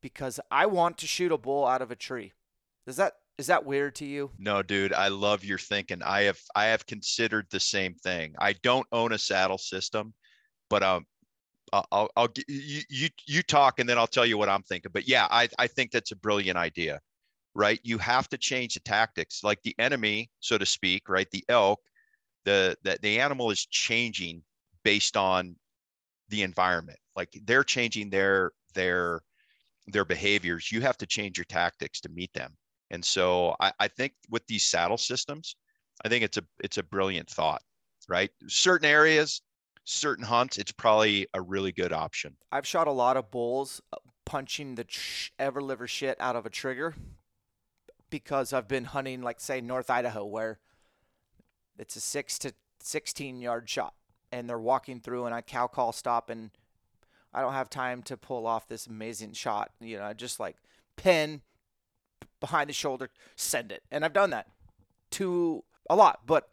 [0.00, 2.32] because I want to shoot a bull out of a tree.
[2.86, 4.30] Does that is that weird to you?
[4.38, 6.02] No, dude, I love your thinking.
[6.02, 8.34] I have I have considered the same thing.
[8.38, 10.14] I don't own a saddle system,
[10.70, 11.06] but um
[11.72, 14.90] I'll I'll you you you talk and then I'll tell you what I'm thinking.
[14.92, 17.00] But yeah, I I think that's a brilliant idea.
[17.54, 17.80] Right?
[17.82, 19.42] You have to change the tactics.
[19.42, 21.30] Like the enemy, so to speak, right?
[21.30, 21.80] The elk,
[22.46, 24.42] the the, the animal is changing
[24.82, 25.56] based on
[26.28, 29.20] the environment like they're changing their their
[29.88, 32.56] their behaviors you have to change your tactics to meet them
[32.90, 35.56] and so I, I think with these saddle systems
[36.04, 37.62] i think it's a it's a brilliant thought
[38.08, 39.42] right certain areas
[39.84, 43.96] certain hunts it's probably a really good option i've shot a lot of bulls uh,
[44.24, 44.86] punching the
[45.38, 46.94] ever liver shit out of a trigger
[48.10, 50.58] because i've been hunting like say north idaho where
[51.78, 53.94] it's a six to 16 yard shot
[54.32, 56.50] and they're walking through and I cow call stop and
[57.32, 59.70] I don't have time to pull off this amazing shot.
[59.80, 60.56] You know, just like
[60.96, 61.42] pin
[62.40, 63.82] behind the shoulder, send it.
[63.90, 64.48] And I've done that
[65.12, 66.50] to a lot, but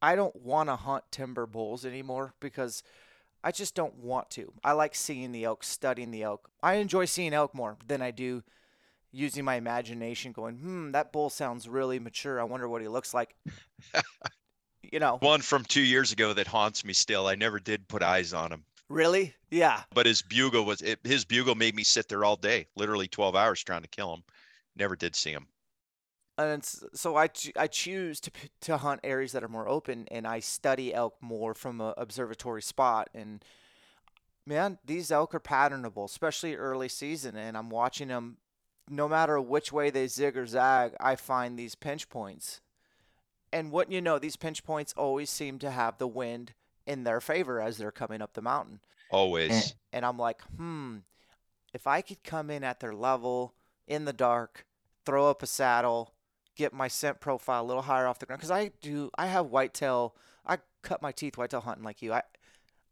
[0.00, 2.82] I don't want to hunt timber bulls anymore because
[3.42, 4.52] I just don't want to.
[4.64, 6.50] I like seeing the elk, studying the elk.
[6.62, 8.42] I enjoy seeing elk more than I do
[9.12, 12.40] using my imagination going, hmm, that bull sounds really mature.
[12.40, 13.34] I wonder what he looks like.
[14.82, 17.26] you know, One from two years ago that haunts me still.
[17.26, 19.34] I never did put eyes on him, really?
[19.50, 19.82] Yeah.
[19.94, 23.34] but his bugle was it, his bugle made me sit there all day, literally 12
[23.34, 24.22] hours trying to kill him.
[24.76, 25.46] Never did see him.
[26.36, 28.30] And so I, I choose to,
[28.62, 32.62] to hunt areas that are more open and I study elk more from an observatory
[32.62, 33.10] spot.
[33.12, 33.44] And
[34.46, 37.36] man, these elk are patternable, especially early season.
[37.36, 38.36] And I'm watching them
[38.88, 42.60] no matter which way they zig or zag, I find these pinch points.
[43.52, 46.52] And what you know, these pinch points always seem to have the wind
[46.88, 48.80] in their favor as they're coming up the mountain.
[49.10, 49.74] Always.
[49.92, 50.96] And I'm like, hmm,
[51.74, 53.54] if I could come in at their level
[53.86, 54.66] in the dark,
[55.04, 56.14] throw up a saddle,
[56.56, 59.46] get my scent profile a little higher off the ground, because I do, I have
[59.46, 60.16] whitetail.
[60.46, 62.12] I cut my teeth whitetail hunting like you.
[62.12, 62.22] I,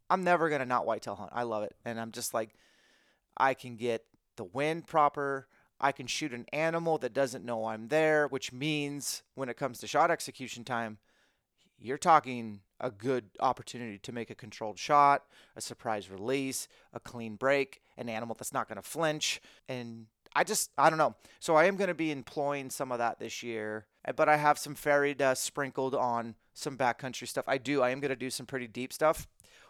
[0.09, 1.31] I'm never gonna not whitetail hunt.
[1.33, 2.53] I love it, and I'm just like,
[3.35, 5.47] I can get the wind proper.
[5.79, 9.79] I can shoot an animal that doesn't know I'm there, which means when it comes
[9.79, 10.97] to shot execution time,
[11.79, 15.23] you're talking a good opportunity to make a controlled shot,
[15.55, 19.41] a surprise release, a clean break, an animal that's not going to flinch.
[19.67, 20.05] And
[20.35, 21.15] I just, I don't know.
[21.39, 24.37] So I am going to be employing some of that this year, uh, but I
[24.37, 27.45] have some fairy dust sprinkled on some backcountry stuff.
[27.47, 29.27] I do, I am going to do some pretty deep stuff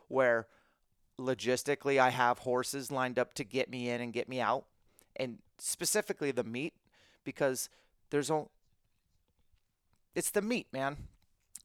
[0.07, 0.47] where
[1.19, 4.65] logistically I have horses lined up to get me in and get me out.
[5.15, 6.73] And specifically the meat
[7.23, 7.69] because
[8.09, 8.49] there's only
[10.15, 10.97] it's the meat, man.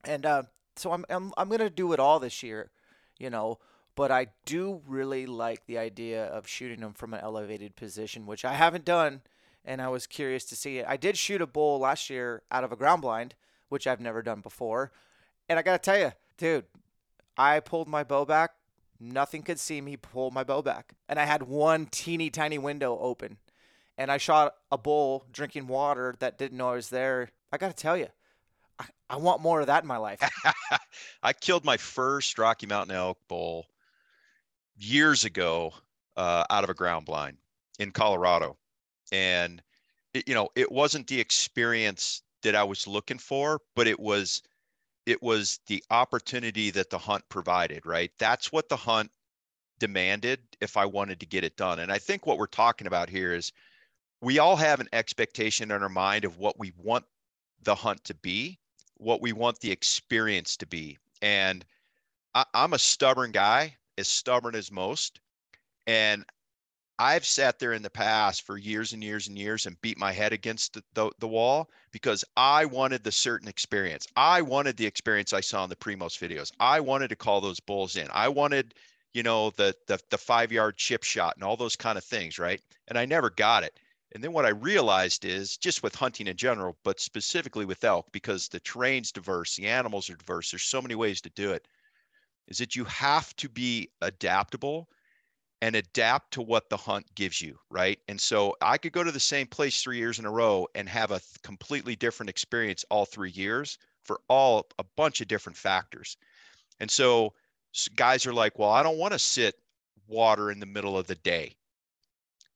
[0.04, 0.42] And uh,
[0.76, 2.70] so I'm I'm I'm gonna do it all this year,
[3.18, 3.58] you know.
[3.94, 8.42] But I do really like the idea of shooting them from an elevated position, which
[8.42, 9.20] I haven't done,
[9.66, 10.86] and I was curious to see it.
[10.88, 13.34] I did shoot a bull last year out of a ground blind,
[13.68, 14.92] which I've never done before,
[15.48, 16.64] and I gotta tell you, dude,
[17.36, 18.52] I pulled my bow back.
[18.98, 22.98] Nothing could see me pull my bow back, and I had one teeny tiny window
[22.98, 23.38] open,
[23.98, 27.30] and I shot a bull drinking water that didn't know I was there.
[27.52, 28.08] I gotta tell you,
[29.08, 30.20] I, want more of that in my life.
[31.22, 33.66] I killed my first Rocky Mountain elk bull
[34.76, 35.72] years ago
[36.16, 37.36] uh, out of a ground blind
[37.78, 38.56] in Colorado.
[39.10, 39.62] And,
[40.14, 44.42] it, you know, it wasn't the experience that I was looking for, but it was
[45.04, 48.12] it was the opportunity that the hunt provided, right?
[48.18, 49.10] That's what the hunt
[49.80, 51.80] demanded if I wanted to get it done.
[51.80, 53.52] And I think what we're talking about here is
[54.20, 57.04] we all have an expectation in our mind of what we want
[57.64, 58.58] the hunt to be,
[59.02, 60.98] what we want the experience to be.
[61.20, 61.64] And
[62.34, 65.20] I, am a stubborn guy, as stubborn as most.
[65.86, 66.24] And
[66.98, 70.12] I've sat there in the past for years and years and years and beat my
[70.12, 74.06] head against the, the, the, wall because I wanted the certain experience.
[74.14, 76.52] I wanted the experience I saw in the Primos videos.
[76.60, 78.06] I wanted to call those bulls in.
[78.12, 78.74] I wanted,
[79.14, 82.38] you know, the the, the five yard chip shot and all those kind of things,
[82.38, 82.60] right?
[82.88, 83.78] And I never got it.
[84.14, 88.12] And then what I realized is just with hunting in general, but specifically with elk,
[88.12, 91.66] because the terrain's diverse, the animals are diverse, there's so many ways to do it,
[92.48, 94.88] is that you have to be adaptable
[95.62, 97.98] and adapt to what the hunt gives you, right?
[98.08, 100.88] And so I could go to the same place three years in a row and
[100.88, 106.16] have a completely different experience all three years for all a bunch of different factors.
[106.80, 107.32] And so
[107.94, 109.54] guys are like, well, I don't want to sit
[110.08, 111.56] water in the middle of the day.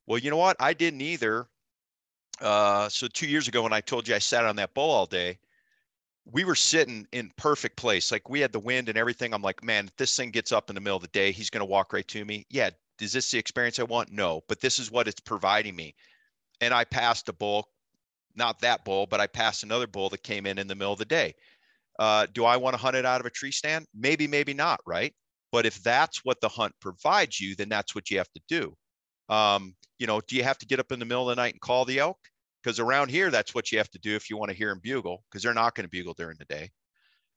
[0.06, 0.56] Well, you know what?
[0.60, 1.46] I didn't either.
[2.40, 5.06] Uh, so two years ago, when I told you I sat on that bull all
[5.06, 5.38] day,
[6.24, 8.10] we were sitting in perfect place.
[8.12, 9.32] Like we had the wind and everything.
[9.32, 11.50] I'm like, man, if this thing gets up in the middle of the day, he's
[11.50, 12.46] going to walk right to me.
[12.50, 14.10] Yeah, is this the experience I want?
[14.10, 15.94] No, but this is what it's providing me.
[16.60, 17.68] And I passed a bull,
[18.34, 20.98] not that bull, but I passed another bull that came in in the middle of
[20.98, 21.34] the day.
[21.98, 23.86] Uh, do I want to hunt it out of a tree stand?
[23.94, 25.14] Maybe, maybe not, right?
[25.52, 28.74] But if that's what the hunt provides you, then that's what you have to do.
[29.28, 31.54] Um, you know, do you have to get up in the middle of the night
[31.54, 32.18] and call the elk?
[32.62, 34.80] Because around here, that's what you have to do if you want to hear them
[34.82, 36.70] bugle, because they're not going to bugle during the day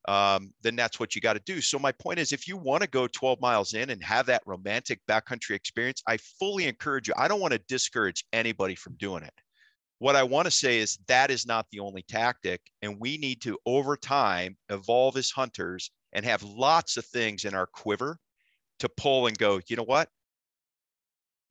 [0.08, 1.60] um, then that's what you got to do.
[1.60, 4.42] So my point is, if you want to go 12 miles in and have that
[4.46, 7.14] romantic backcountry experience, I fully encourage you.
[7.16, 9.34] I don't want to discourage anybody from doing it.
[9.98, 13.42] What I want to say is that is not the only tactic, and we need
[13.42, 18.16] to over time evolve as hunters and have lots of things in our quiver
[18.78, 19.60] to pull and go.
[19.68, 20.08] You know what?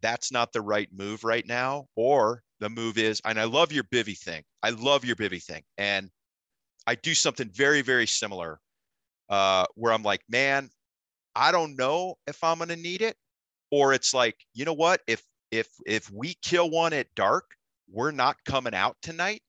[0.02, 3.84] That's not the right move right now, or the move is, and I love your
[3.86, 4.44] bivy thing.
[4.64, 6.10] I love your bivy thing, and
[6.88, 8.60] I do something very, very similar
[9.30, 10.70] uh, where I'm like, man,
[11.36, 13.16] I don't know if I'm going to need it.
[13.72, 15.02] Or it's like, you know what?
[15.06, 17.46] If, if, if we kill one at dark,
[17.92, 19.42] we're not coming out tonight.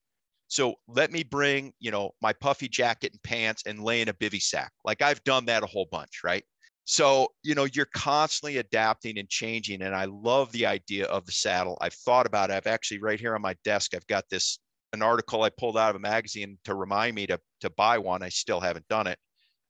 [0.48, 4.12] So let me bring, you know, my puffy jacket and pants and lay in a
[4.12, 4.72] bivy sack.
[4.84, 6.44] Like I've done that a whole bunch, right?
[6.84, 9.82] So, you know, you're constantly adapting and changing.
[9.82, 11.78] And I love the idea of the saddle.
[11.80, 12.54] I've thought about it.
[12.54, 14.58] I've actually right here on my desk, I've got this
[14.92, 18.22] an article I pulled out of a magazine to remind me to to buy one.
[18.22, 19.18] I still haven't done it.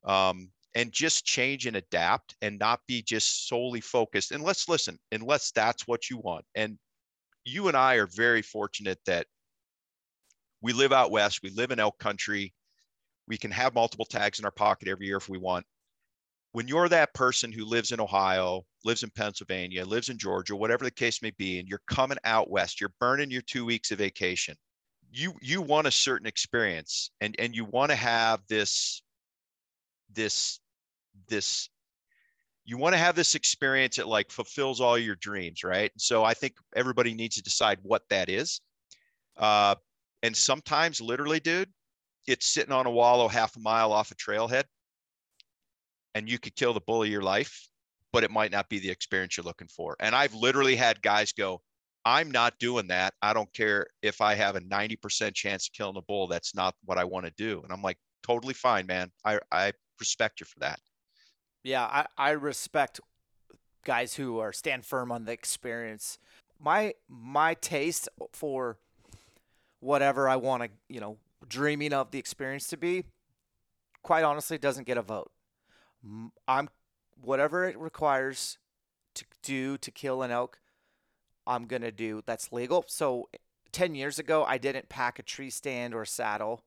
[0.05, 4.31] Um, and just change and adapt and not be just solely focused.
[4.31, 6.45] And let's listen, unless that's what you want.
[6.55, 6.79] And
[7.45, 9.27] you and I are very fortunate that
[10.63, 12.55] we live out west, we live in elk country.
[13.27, 15.65] We can have multiple tags in our pocket every year if we want.
[16.53, 20.84] When you're that person who lives in Ohio, lives in Pennsylvania, lives in Georgia, whatever
[20.84, 23.98] the case may be, and you're coming out west, you're burning your two weeks of
[23.98, 24.57] vacation.
[25.12, 29.03] You you want a certain experience and and you want to have this
[30.14, 30.61] this
[31.28, 31.68] this
[32.64, 36.34] you want to have this experience that like fulfills all your dreams right so i
[36.34, 38.61] think everybody needs to decide what that is
[39.38, 39.74] uh,
[40.22, 41.68] and sometimes literally dude
[42.26, 44.64] it's sitting on a wallow half a mile off a trailhead
[46.15, 47.67] and you could kill the bull of your life
[48.13, 49.97] but it might not be the experience you're looking for.
[50.01, 51.61] And i've literally had guys go
[52.05, 53.15] i'm not doing that.
[53.23, 56.27] I don't care if i have a 90% chance of killing a bull.
[56.27, 57.61] That's not what i want to do.
[57.63, 59.11] And i'm like totally fine man.
[59.25, 60.81] I i respect you for that.
[61.63, 63.01] Yeah, I, I respect
[63.85, 66.19] guys who are stand firm on the experience.
[66.59, 68.79] My my taste for
[69.81, 73.05] whatever I want to, you know, dreaming of the experience to be,
[74.03, 75.31] quite honestly, doesn't get a vote.
[76.48, 76.68] I'm
[77.20, 78.59] whatever it requires
[79.14, 80.61] to do to kill an elk,
[81.46, 82.22] I'm gonna do.
[82.26, 82.84] That's legal.
[82.86, 83.28] So,
[83.72, 86.64] ten years ago, I didn't pack a tree stand or saddle.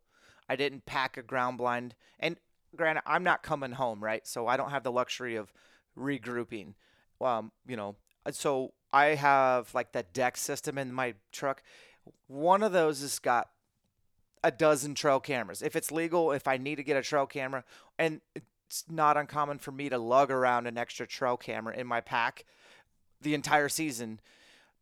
[0.49, 1.95] I didn't pack a ground blind.
[2.19, 2.37] And
[2.75, 4.25] granted, I'm not coming home, right?
[4.27, 5.53] So I don't have the luxury of
[5.97, 6.73] regrouping.
[7.21, 7.95] Um, you know,
[8.31, 11.63] so I have like that deck system in my truck.
[12.27, 13.49] One of those has got
[14.43, 15.61] a dozen trail cameras.
[15.61, 17.63] If it's legal, if I need to get a trail camera,
[17.97, 18.19] and
[18.73, 22.43] it's not uncommon for me to lug around an extra trail camera in my pack
[23.21, 24.19] the entire season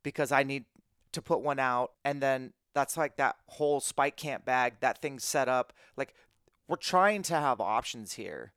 [0.02, 0.64] because I need
[1.12, 1.92] to put one out.
[2.06, 5.74] And then that's like that whole spike camp bag that thing's set up.
[5.98, 6.14] Like
[6.70, 8.54] we're trying to have options here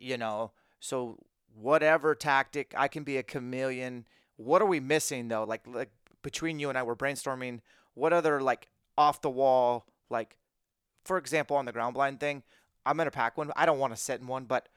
[0.00, 0.52] you know?
[0.80, 1.18] So
[1.54, 4.06] whatever tactic i can be a chameleon.
[4.36, 5.44] What are we missing though?
[5.44, 5.90] Like like
[6.22, 7.60] between you and i we're brainstorming.
[7.94, 10.36] What other like off the wall like
[11.04, 12.42] for example on the ground blind thing
[12.86, 13.52] i'm gonna pack one.
[13.56, 14.68] I don't want to sit in one but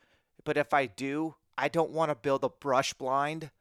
[0.44, 3.52] but if i do i don't want to build a brush blind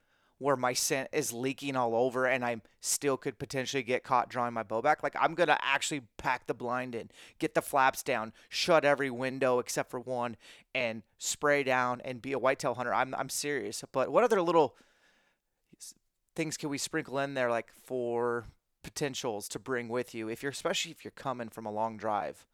[0.40, 4.54] where my scent is leaking all over and I still could potentially get caught drawing
[4.54, 5.02] my bow back.
[5.02, 9.58] Like I'm gonna actually pack the blind in, get the flaps down, shut every window
[9.58, 10.38] except for one,
[10.74, 12.92] and spray down and be a whitetail hunter.
[12.92, 13.84] I'm I'm serious.
[13.92, 14.76] But what other little
[16.34, 18.46] things can we sprinkle in there like for
[18.82, 22.46] potentials to bring with you if you're especially if you're coming from a long drive?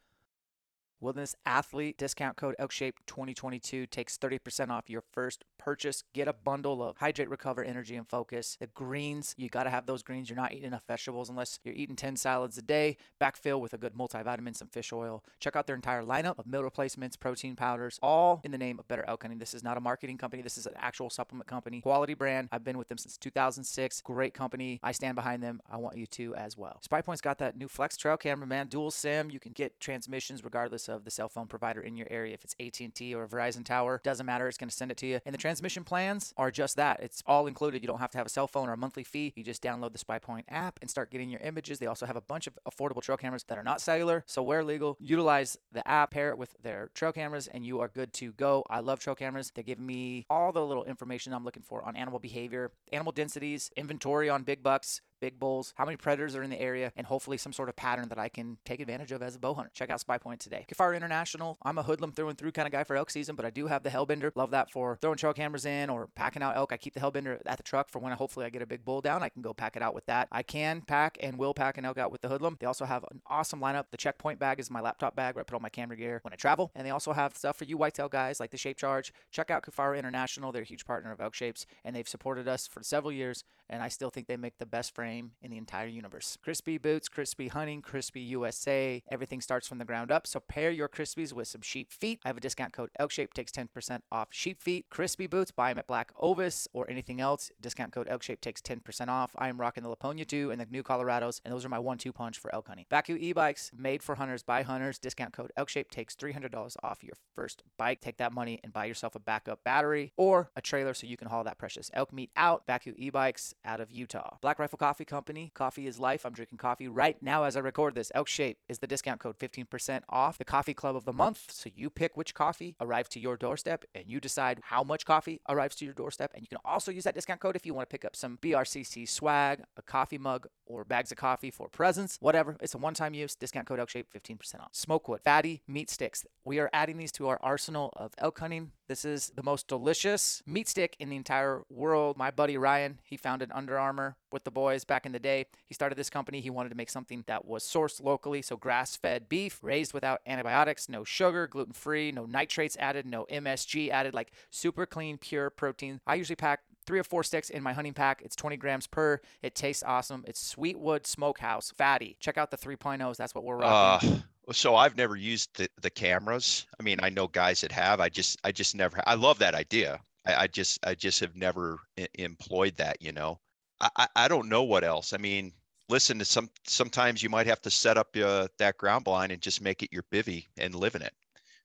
[1.00, 6.02] Wilderness Athlete discount code ElkShape 2022 takes 30% off your first purchase.
[6.14, 8.56] Get a bundle of Hydrate, Recover, Energy, and Focus.
[8.60, 10.30] The greens, you got to have those greens.
[10.30, 12.96] You're not eating enough vegetables unless you're eating 10 salads a day.
[13.20, 15.22] Backfill with a good multivitamin, some fish oil.
[15.38, 18.88] Check out their entire lineup of meal replacements, protein powders, all in the name of
[18.88, 19.38] better elk hunting.
[19.38, 20.42] This is not a marketing company.
[20.42, 21.82] This is an actual supplement company.
[21.82, 22.48] Quality brand.
[22.52, 24.00] I've been with them since 2006.
[24.00, 24.80] Great company.
[24.82, 25.60] I stand behind them.
[25.70, 26.80] I want you to as well.
[26.88, 28.68] SpyPoint's got that new Flex Trail camera, man.
[28.68, 29.30] Dual SIM.
[29.30, 32.34] You can get transmissions regardless of the cell phone provider in your area.
[32.34, 34.48] If it's AT&T or Verizon tower, doesn't matter.
[34.48, 35.20] It's going to send it to you.
[35.24, 37.00] And the transmission plans are just that.
[37.00, 37.82] It's all included.
[37.82, 39.32] You don't have to have a cell phone or a monthly fee.
[39.36, 41.78] You just download the SpyPoint app and start getting your images.
[41.78, 44.64] They also have a bunch of affordable trail cameras that are not cellular, so where
[44.64, 48.32] legal, utilize the app, pair it with their trail cameras, and you are good to
[48.32, 48.64] go.
[48.68, 49.52] I love trail cameras.
[49.54, 53.70] They give me all the little information I'm looking for on animal behavior, animal densities,
[53.76, 57.36] inventory on big bucks, big bulls, how many predators are in the area, and hopefully
[57.36, 59.70] some sort of pattern that I can take advantage of as a bow hunter.
[59.72, 60.66] Check out SpyPoint today.
[60.70, 63.44] Kifaru International, I'm a hoodlum through and through kind of guy for elk season, but
[63.44, 64.30] I do have the Hellbender.
[64.34, 66.72] Love that for throwing trail cameras in or packing out elk.
[66.72, 68.84] I keep the Hellbender at the truck for when I, hopefully I get a big
[68.84, 69.22] bull down.
[69.22, 70.28] I can go pack it out with that.
[70.30, 72.56] I can pack and will pack an elk out with the hoodlum.
[72.60, 73.84] They also have an awesome lineup.
[73.90, 76.32] The checkpoint bag is my laptop bag where I put all my camera gear when
[76.32, 76.70] I travel.
[76.74, 79.12] And they also have stuff for you whitetail guys like the Shape Charge.
[79.30, 80.52] Check out Kifaru International.
[80.52, 83.44] They're a huge partner of Elk Shapes and they've supported us for several years.
[83.68, 86.36] And I still think they make the best frame in the entire universe.
[86.44, 89.00] Crispi boots, Crispi hunting, Crispi USA.
[89.08, 90.26] Everything starts from the ground up.
[90.26, 92.18] So pair your Crispis with some sheep feet.
[92.24, 94.86] I have a discount code ElkShape takes 10% off sheep feet.
[94.90, 97.52] Crispi boots, buy them at Black Ovis or anything else.
[97.60, 99.30] Discount code ElkShape takes 10% off.
[99.38, 102.12] I am rocking the Lapponia 2 and the new Colorados, and those are my one-two
[102.12, 102.86] punch for elk hunting.
[102.90, 104.98] Bakcou e-bikes, made for hunters by hunters.
[104.98, 108.00] Discount code ElkShape takes $300 off your first bike.
[108.00, 111.28] Take that money and buy yourself a backup battery or a trailer so you can
[111.28, 112.66] haul that precious elk meat out.
[112.66, 114.38] Bakcou e-bikes out of Utah.
[114.40, 115.52] Black Rifle Coffee coffee company.
[115.52, 116.24] Coffee is life.
[116.24, 118.10] I'm drinking coffee right now as I record this.
[118.14, 121.52] Elk Shape is the discount code 15% off the coffee club of the month.
[121.52, 125.42] So you pick which coffee arrives to your doorstep and you decide how much coffee
[125.50, 126.32] arrives to your doorstep.
[126.32, 128.38] And you can also use that discount code if you want to pick up some
[128.40, 132.56] BRCC swag, a coffee mug, or bags of coffee for presents, whatever.
[132.62, 133.34] It's a one time use.
[133.34, 134.70] Discount code Elk Shape 15% off.
[134.72, 136.24] Smokewood, fatty meat sticks.
[136.42, 138.72] We are adding these to our arsenal of elk hunting.
[138.88, 142.16] This is the most delicious meat stick in the entire world.
[142.16, 145.46] My buddy Ryan, he founded Under Armour with the boys back in the day.
[145.66, 146.40] He started this company.
[146.40, 150.20] He wanted to make something that was sourced locally, so grass fed beef, raised without
[150.26, 155.50] antibiotics, no sugar, gluten free, no nitrates added, no MSG added, like super clean, pure
[155.50, 156.00] protein.
[156.06, 158.22] I usually pack three or four sticks in my hunting pack.
[158.24, 159.20] It's 20 grams per.
[159.42, 160.24] It tastes awesome.
[160.26, 162.16] It's Sweetwood Smokehouse, fatty.
[162.20, 163.16] Check out the 3.0s.
[163.16, 164.12] That's what we're rocking.
[164.48, 166.66] Uh, so I've never used the, the cameras.
[166.78, 168.00] I mean, I know guys that have.
[168.00, 169.02] I just I just never.
[169.06, 169.98] I love that idea.
[170.24, 173.02] I, I just I just have never I- employed that.
[173.02, 173.40] You know,
[173.80, 175.12] I, I don't know what else.
[175.12, 175.52] I mean,
[175.88, 176.50] listen to some.
[176.66, 179.92] Sometimes you might have to set up uh, that ground blind and just make it
[179.92, 181.14] your bivy and live in it,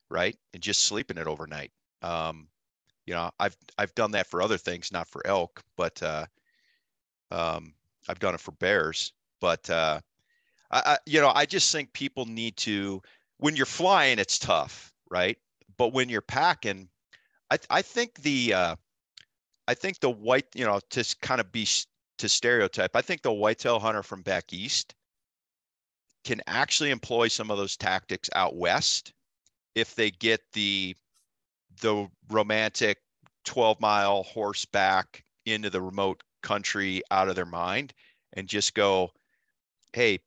[0.10, 0.38] right?
[0.54, 1.72] And just sleep in it overnight.
[2.02, 2.48] Um,
[3.06, 6.26] you know, I've I've done that for other things, not for elk, but uh,
[7.32, 7.74] um,
[8.08, 9.14] I've done it for bears.
[9.40, 10.02] But uh,
[10.72, 13.02] I, I, you know, I just think people need to.
[13.38, 15.38] When you're flying, it's tough, right?
[15.78, 16.90] But when you're packing,
[17.52, 18.76] I I think the uh,
[19.68, 21.68] I think the white, you know, to kind of be
[22.22, 24.96] to stereotype, I think the whitetail hunter from back east
[26.24, 29.14] can actually employ some of those tactics out west
[29.76, 30.96] if they get the
[31.82, 33.00] the romantic
[33.46, 37.94] 12 mile horseback into the remote country out of their mind
[38.34, 39.10] and just go
[39.94, 40.20] hey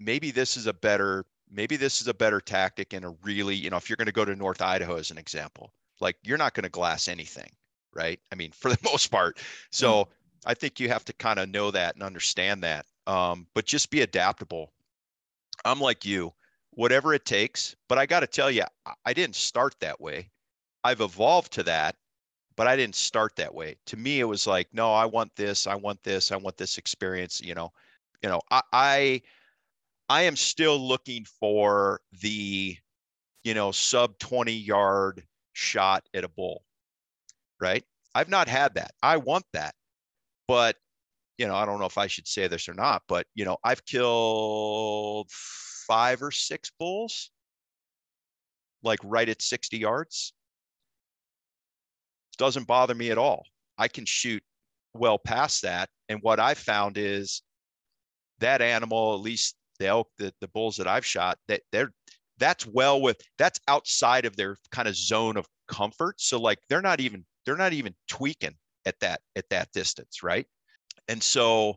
[0.00, 3.68] maybe this is a better maybe this is a better tactic and a really you
[3.68, 6.54] know if you're going to go to north idaho as an example like you're not
[6.54, 7.50] going to glass anything
[7.94, 8.20] right?
[8.32, 9.38] I mean for the most part.
[9.38, 9.42] Hmm.
[9.70, 10.08] So
[10.46, 13.90] i think you have to kind of know that and understand that um, but just
[13.90, 14.72] be adaptable.
[15.66, 16.32] I'm like you
[16.70, 18.64] whatever it takes but i got to tell you
[19.06, 20.30] I- didn't start that way.
[20.82, 21.96] I've evolved to that
[22.56, 23.76] but i didn't start that way.
[23.86, 26.78] To me it was like no i want this i want this i want this
[26.78, 27.72] experience you know?
[28.22, 29.22] You know i i,
[30.08, 32.76] I am still looking for the
[33.44, 36.64] you know sub 20 yard shot at a bull
[37.60, 37.84] right?
[38.14, 38.92] I've not had that.
[39.02, 39.74] I want that
[40.48, 40.76] but
[41.38, 43.56] you know i don't know if i should say this or not but you know
[43.64, 47.30] i've killed five or six bulls
[48.82, 50.34] like right at 60 yards.
[52.36, 53.44] Doesn't bother me at all.
[53.78, 54.42] I can shoot
[54.92, 57.42] well past that and what i found is
[58.38, 61.90] that animal at least the elk the, the bulls that i've shot that they're
[62.38, 66.20] that's well with that's outside of their kind of zone of comfort.
[66.20, 68.54] So like they're not even they're not even tweaking
[68.86, 70.46] at that at that distance right?
[71.08, 71.76] And so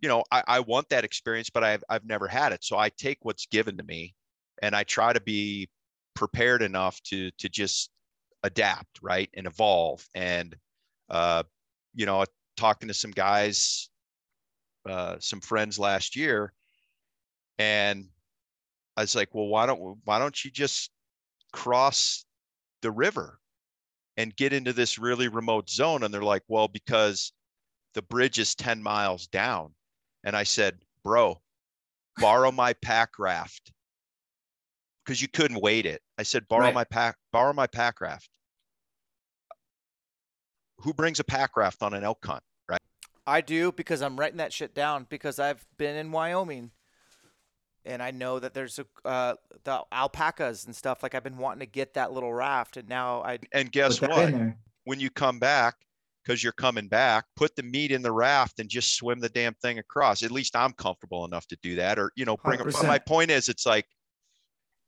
[0.00, 2.64] you know i, I want that experience but I've, I've never had it.
[2.64, 4.14] So i take what's given to me
[4.60, 5.68] and i try to be
[6.14, 7.90] prepared enough to to just
[8.42, 10.06] adapt right and evolve.
[10.14, 10.56] And
[11.08, 11.44] uh
[11.94, 12.24] you know
[12.56, 13.88] talking to some guys
[14.88, 16.52] uh some friends last year
[17.58, 18.06] and
[18.96, 20.90] i was like well why don't why don't you just
[21.52, 22.24] cross
[22.82, 23.38] the river
[24.16, 27.32] and get into this really remote zone and they're like well because
[27.94, 29.74] the bridge is 10 miles down.
[30.24, 31.40] And i said bro
[32.18, 33.72] borrow my pack raft.
[35.04, 36.00] Because you couldn't wait it.
[36.18, 36.74] I said borrow Right.
[36.74, 38.28] my pack borrow my pack raft.
[40.78, 42.80] Who brings a pack raft on an elk hunt right?
[43.26, 46.70] I do because I'm writing that shit down because I've been in Wyoming,
[47.84, 51.02] and I know that there's a uh, the Alpackas and stuff.
[51.02, 54.32] Like I've been wanting to get that little raft, and now I and guess what
[54.84, 55.76] when you come back
[56.24, 59.54] because you're coming back put the meat in the raft and just swim the damn
[59.54, 62.58] thing across at least i'm comfortable enough to do that or you know bring.
[62.58, 63.86] but my point is it's like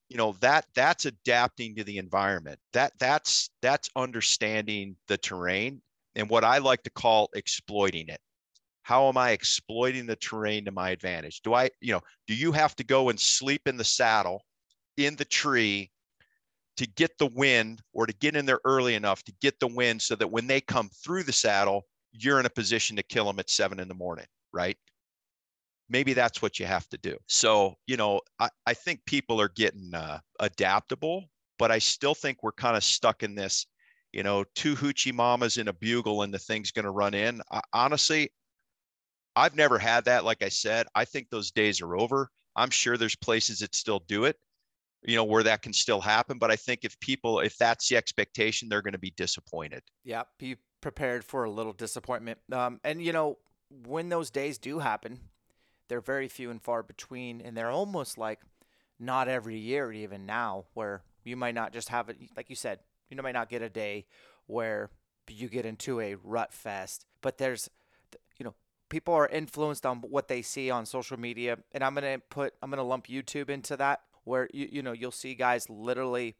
[0.08, 5.80] you know that that's adapting to the environment that that's that's understanding the terrain
[6.14, 8.20] and what i like to call exploiting it
[8.84, 12.52] how am i exploiting the terrain to my advantage do i you know do you
[12.52, 14.40] have to go and sleep in the saddle
[14.96, 15.90] in the tree
[16.76, 20.00] to get the wind or to get in there early enough to get the wind
[20.02, 23.38] so that when they come through the saddle, you're in a position to kill them
[23.38, 24.76] at seven in the morning, right?
[25.88, 27.16] Maybe that's what you have to do.
[27.28, 31.24] So, you know, I, I think people are getting uh, adaptable,
[31.58, 33.66] but I still think we're kind of stuck in this,
[34.12, 37.40] you know, two hoochie mamas in a bugle and the thing's going to run in.
[37.52, 38.32] I, honestly,
[39.36, 40.24] I've never had that.
[40.24, 42.30] Like I said, I think those days are over.
[42.56, 44.36] I'm sure there's places that still do it
[45.06, 47.96] you know where that can still happen but i think if people if that's the
[47.96, 52.38] expectation they're going to be disappointed yeah be prepared for a little disappointment.
[52.52, 53.38] Um, and you know
[53.86, 55.18] when those days do happen,
[55.88, 58.40] they're very few and far between, and they're almost like
[59.00, 62.80] not every year, even now, where you might not just have it, like you said,
[63.08, 64.04] you know, might not get a day
[64.46, 64.90] where
[65.26, 67.70] you get into a rut fest, but there's,
[68.36, 68.54] you know,
[68.94, 72.70] people are influenced on what they see on social media, and I'm gonna put, I'm
[72.70, 76.36] gonna lump YouTube into that, where you, you know, you'll see guys literally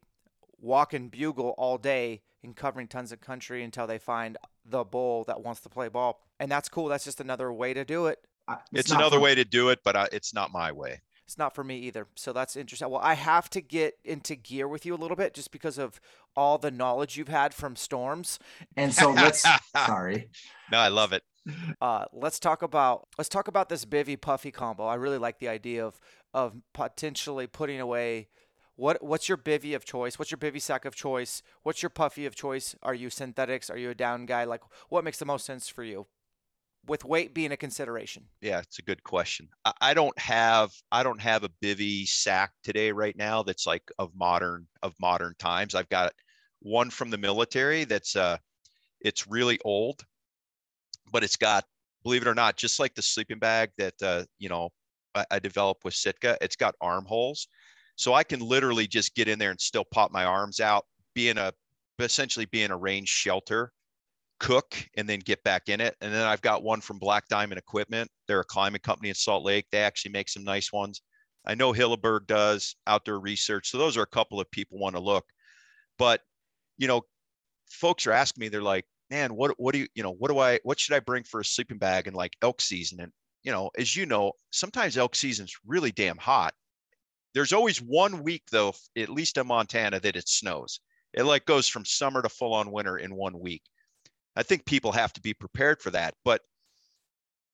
[0.61, 5.25] walk and bugle all day and covering tons of country until they find the bull
[5.25, 6.87] that wants to play ball, and that's cool.
[6.87, 8.19] That's just another way to do it.
[8.71, 11.01] It's, it's another way to do it, but uh, it's not my way.
[11.25, 12.07] It's not for me either.
[12.15, 12.89] So that's interesting.
[12.89, 15.99] Well, I have to get into gear with you a little bit just because of
[16.37, 18.39] all the knowledge you've had from storms.
[18.77, 19.43] And so let's
[19.75, 20.29] sorry.
[20.71, 21.23] No, I love it.
[21.81, 24.85] Uh, let's talk about let's talk about this bivy puffy combo.
[24.85, 25.99] I really like the idea of
[26.33, 28.29] of potentially putting away
[28.75, 30.17] what what's your bivy of choice?
[30.17, 31.43] What's your bivy sack of choice?
[31.63, 32.75] What's your puffy of choice?
[32.81, 33.69] Are you synthetics?
[33.69, 34.45] Are you a down guy?
[34.45, 36.07] Like what makes the most sense for you?
[36.87, 38.25] with weight being a consideration?
[38.41, 39.49] Yeah, it's a good question.
[39.81, 44.11] I don't have I don't have a bivy sack today right now that's like of
[44.15, 45.75] modern of modern times.
[45.75, 46.13] I've got
[46.59, 48.37] one from the military that's uh
[49.01, 50.03] it's really old,
[51.11, 51.63] but it's got
[52.03, 54.69] believe it or not, just like the sleeping bag that uh, you know
[55.15, 57.47] I, I developed with Sitka, it's got armholes.
[57.97, 61.37] So I can literally just get in there and still pop my arms out, being
[61.37, 61.53] a
[61.99, 63.71] essentially being a range shelter
[64.39, 65.95] cook and then get back in it.
[66.01, 68.09] And then I've got one from Black Diamond Equipment.
[68.27, 69.65] They're a climbing company in Salt Lake.
[69.71, 71.01] They actually make some nice ones.
[71.45, 73.69] I know Hilleberg does outdoor research.
[73.69, 75.25] So those are a couple of people want to look.
[75.97, 76.21] But,
[76.77, 77.03] you know,
[77.69, 80.39] folks are asking me, they're like, man, what, what do you, you know, what do
[80.39, 82.99] I, what should I bring for a sleeping bag in like elk season?
[83.01, 83.11] And,
[83.43, 86.53] you know, as you know, sometimes elk season's really damn hot.
[87.33, 90.79] There's always one week though, at least in Montana, that it snows.
[91.13, 93.61] It like goes from summer to full on winter in one week.
[94.35, 96.13] I think people have to be prepared for that.
[96.23, 96.41] But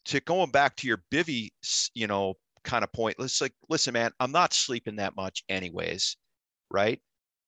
[0.05, 1.49] to going back to your bivy,
[1.93, 6.15] you know, kind of point, let's like, listen, man, I'm not sleeping that much anyways,
[6.69, 6.99] right?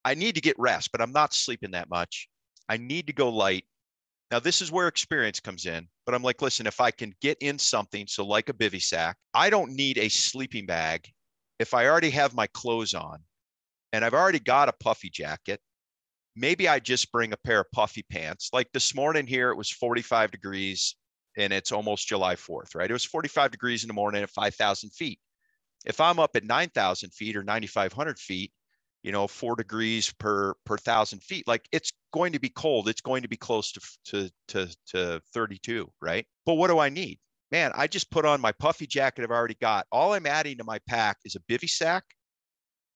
[0.05, 2.27] I need to get rest, but I'm not sleeping that much.
[2.67, 3.65] I need to go light.
[4.33, 7.37] Now, this is where experience comes in, but I'm like, listen, if I can get
[7.39, 11.07] in something, so like a bivy sack, I don't need a sleeping bag.
[11.59, 13.19] If I already have my clothes on
[13.91, 15.59] and I've already got a puffy jacket,
[16.35, 18.49] maybe I just bring a pair of puffy pants.
[18.51, 20.95] Like this morning here, it was 45 degrees
[21.37, 22.89] and it's almost July 4th, right?
[22.89, 25.19] It was 45 degrees in the morning at 5,000 feet.
[25.85, 28.51] If I'm up at 9,000 feet or 9,500 feet,
[29.03, 32.87] you know, four degrees per per thousand feet, like it's going to be cold.
[32.87, 36.25] It's going to be close to to to, to 32, right?
[36.45, 37.19] But what do I need?
[37.51, 39.85] Man, I just put on my puffy jacket I've already got.
[39.91, 42.03] All I'm adding to my pack is a bivy sack,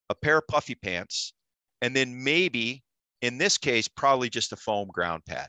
[0.10, 1.34] a pair of puffy pants,
[1.82, 2.84] and then maybe
[3.22, 5.48] in this case, probably just a foam ground pad.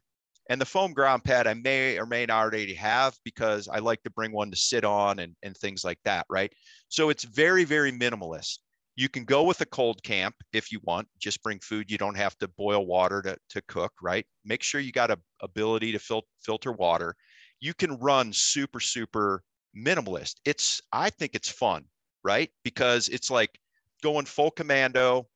[0.51, 4.03] And the foam ground pad I may or may not already have because I like
[4.05, 6.51] to bring one to sit on and, and things like that, right?
[6.89, 8.59] So it's very, very minimalist.
[8.99, 11.89] You can go with a cold camp if you want, just bring food.
[11.89, 14.27] You don't have to boil water to, to cook, right?
[14.45, 17.15] Make sure you got a ability to fil- filter water.
[17.61, 19.45] You can run super, super
[19.77, 20.35] minimalist.
[20.45, 21.85] It's, I think it's fun,
[22.25, 22.51] right?
[22.65, 23.57] Because it's like
[24.03, 25.29] going full commando,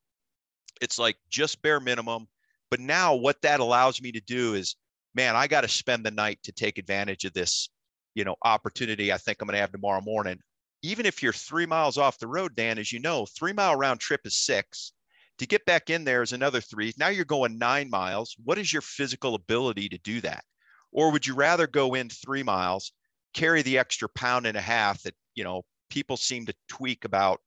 [0.80, 2.26] it's like just bare minimum.
[2.68, 4.74] But now what that allows me to do is,
[5.14, 7.68] man, I got to spend the night to take advantage of this,
[8.16, 10.40] you know, opportunity I think I'm going to have tomorrow morning.
[10.83, 14.01] Even if you're three miles off the road, Dan, as you know, three mile round
[14.01, 14.93] trip is six.
[15.39, 16.93] To get back in there is another three.
[16.99, 18.37] Now you're going nine miles.
[18.45, 20.45] What is your physical ability to do that?
[20.93, 22.93] Or would you rather go in three miles,
[23.33, 27.41] carry the extra pound and a half that, you know, people seem to tweak about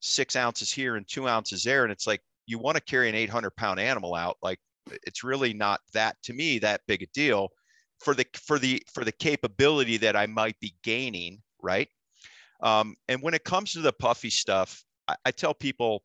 [0.00, 1.84] six ounces here and two ounces there.
[1.84, 4.58] And it's like, you want to carry an 800 pound animal out like
[5.06, 7.50] it's really not that to me that big a deal
[8.00, 11.88] for the for the for the capability that i might be gaining right
[12.60, 16.02] um, and when it comes to the puffy stuff I, I tell people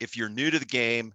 [0.00, 1.12] if you're new to the game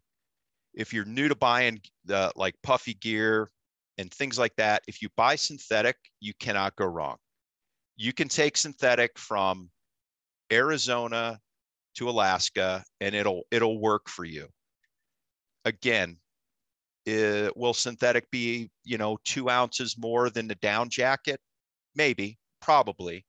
[0.73, 3.49] if you're new to buying the like puffy gear
[3.97, 7.17] and things like that if you buy synthetic you cannot go wrong
[7.95, 9.69] you can take synthetic from
[10.51, 11.39] arizona
[11.97, 14.47] to Alaska and it'll it'll work for you.
[15.65, 16.17] Again,
[17.05, 21.39] it, will synthetic be you know two ounces more than the down jacket?
[21.95, 23.25] Maybe, probably,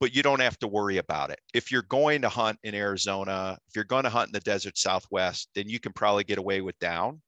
[0.00, 1.38] but you don't have to worry about it.
[1.54, 4.78] If you're going to hunt in Arizona, if you're going to hunt in the desert
[4.78, 7.20] Southwest, then you can probably get away with down.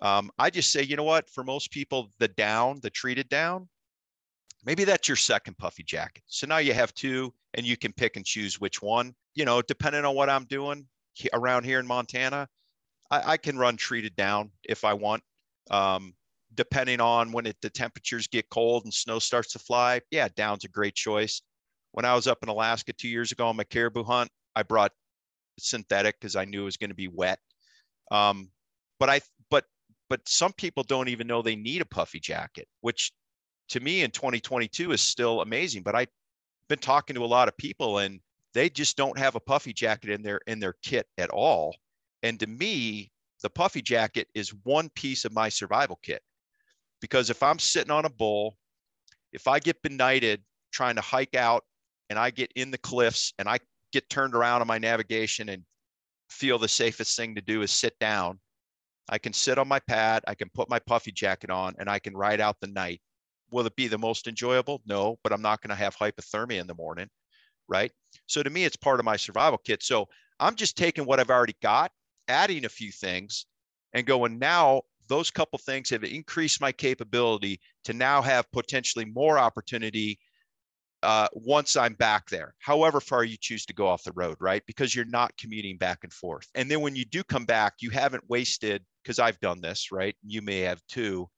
[0.00, 1.28] Um, I just say, you know what?
[1.30, 3.68] For most people, the down, the treated down,
[4.64, 6.22] maybe that's your second puffy jacket.
[6.26, 9.62] So now you have two, and you can pick and choose which one you know,
[9.62, 10.86] depending on what I'm doing
[11.32, 12.48] around here in Montana,
[13.10, 15.22] I, I can run treated down if I want.
[15.70, 16.14] Um,
[16.54, 20.64] depending on when it, the temperatures get cold and snow starts to fly, yeah, down's
[20.64, 21.40] a great choice.
[21.92, 24.92] When I was up in Alaska two years ago on my caribou hunt, I brought
[25.58, 27.38] synthetic because I knew it was going to be wet.
[28.10, 28.50] Um,
[28.98, 29.20] but I,
[29.50, 29.64] but,
[30.08, 33.12] but some people don't even know they need a puffy jacket, which
[33.68, 35.82] to me in 2022 is still amazing.
[35.82, 36.08] But I've
[36.68, 38.20] been talking to a lot of people and
[38.54, 41.74] they just don't have a puffy jacket in their in their kit at all.
[42.22, 43.10] And to me,
[43.42, 46.22] the puffy jacket is one piece of my survival kit
[47.00, 48.56] because if I'm sitting on a bull,
[49.32, 51.64] if I get benighted trying to hike out
[52.12, 53.58] and I get in the cliffs and I
[53.90, 55.64] get turned around on my navigation and
[56.28, 58.38] feel the safest thing to do is sit down,
[59.08, 61.98] I can sit on my pad, I can put my puffy jacket on, and I
[61.98, 63.00] can ride out the night.
[63.50, 64.82] Will it be the most enjoyable?
[64.84, 67.08] No, but I'm not going to have hypothermia in the morning,
[67.66, 67.90] right?
[68.26, 69.82] So to me, it's part of my survival kit.
[69.82, 70.06] So
[70.38, 71.92] I'm just taking what I've already got,
[72.28, 73.46] adding a few things,
[73.94, 79.38] and going now those couple things have increased my capability to now have potentially more
[79.38, 80.18] opportunity
[81.02, 84.62] uh, once I'm back there, however far you choose to go off the road, right?
[84.66, 86.48] Because you're not commuting back and forth.
[86.54, 90.14] And then when you do come back, you haven't wasted, because I've done this, right?
[90.24, 91.28] You may have too,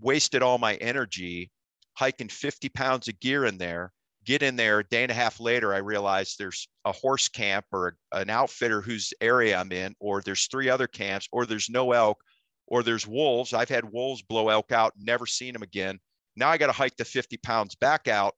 [0.00, 1.50] wasted all my energy
[1.94, 3.92] hiking 50 pounds of gear in there.
[4.24, 7.64] Get in there a day and a half later, I realized there's a horse camp
[7.72, 11.92] or an outfitter whose area I'm in, or there's three other camps, or there's no
[11.92, 12.18] elk,
[12.66, 13.54] or there's wolves.
[13.54, 16.00] I've had wolves blow elk out, never seen them again.
[16.34, 18.34] Now I got to hike the 50 pounds back out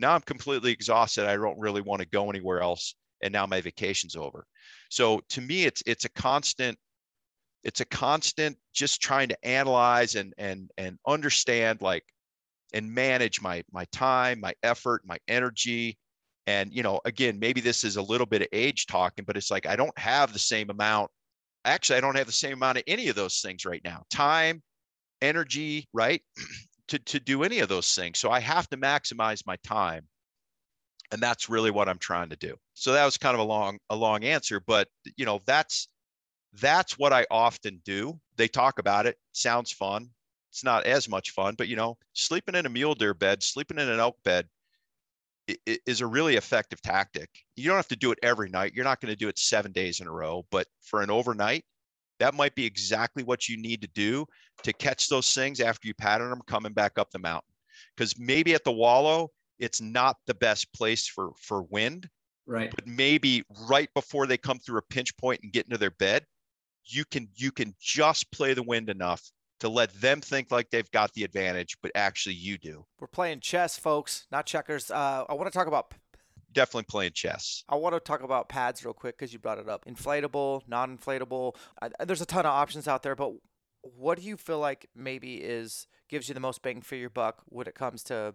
[0.00, 1.26] now I'm completely exhausted.
[1.26, 2.94] I don't really want to go anywhere else.
[3.22, 4.46] And now my vacation's over.
[4.90, 6.78] So to me, it's it's a constant,
[7.64, 12.04] it's a constant just trying to analyze and and and understand like
[12.72, 15.98] and manage my my time, my effort, my energy.
[16.46, 19.50] And you know, again, maybe this is a little bit of age talking, but it's
[19.50, 21.10] like I don't have the same amount.
[21.64, 24.02] Actually, I don't have the same amount of any of those things right now.
[24.10, 24.62] Time,
[25.20, 26.22] energy, right?
[26.90, 28.18] to, to do any of those things.
[28.18, 30.06] So I have to maximize my time.
[31.12, 32.54] And that's really what I'm trying to do.
[32.74, 35.88] So that was kind of a long, a long answer, but you know, that's
[36.52, 38.18] that's what I often do.
[38.36, 40.10] They talk about it, sounds fun.
[40.50, 43.78] It's not as much fun, but you know, sleeping in a mule deer bed, sleeping
[43.78, 44.48] in an elk bed
[45.66, 47.28] is a really effective tactic.
[47.56, 48.72] You don't have to do it every night.
[48.74, 51.64] You're not going to do it seven days in a row, but for an overnight,
[52.20, 54.26] that might be exactly what you need to do
[54.62, 57.50] to catch those things after you pattern them coming back up the mountain.
[57.96, 62.08] Because maybe at the wallow, it's not the best place for for wind.
[62.46, 62.70] Right.
[62.70, 66.24] But maybe right before they come through a pinch point and get into their bed,
[66.84, 69.22] you can you can just play the wind enough
[69.60, 72.84] to let them think like they've got the advantage, but actually you do.
[72.98, 74.90] We're playing chess, folks, not checkers.
[74.90, 75.94] Uh, I want to talk about
[76.52, 77.64] definitely playing chess.
[77.68, 79.84] I want to talk about pads real quick because you brought it up.
[79.84, 81.54] Inflatable, non-inflatable.
[82.04, 83.32] there's a ton of options out there, but
[83.82, 87.42] what do you feel like maybe is gives you the most bang for your buck
[87.46, 88.34] when it comes to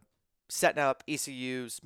[0.49, 1.80] setting up ECUs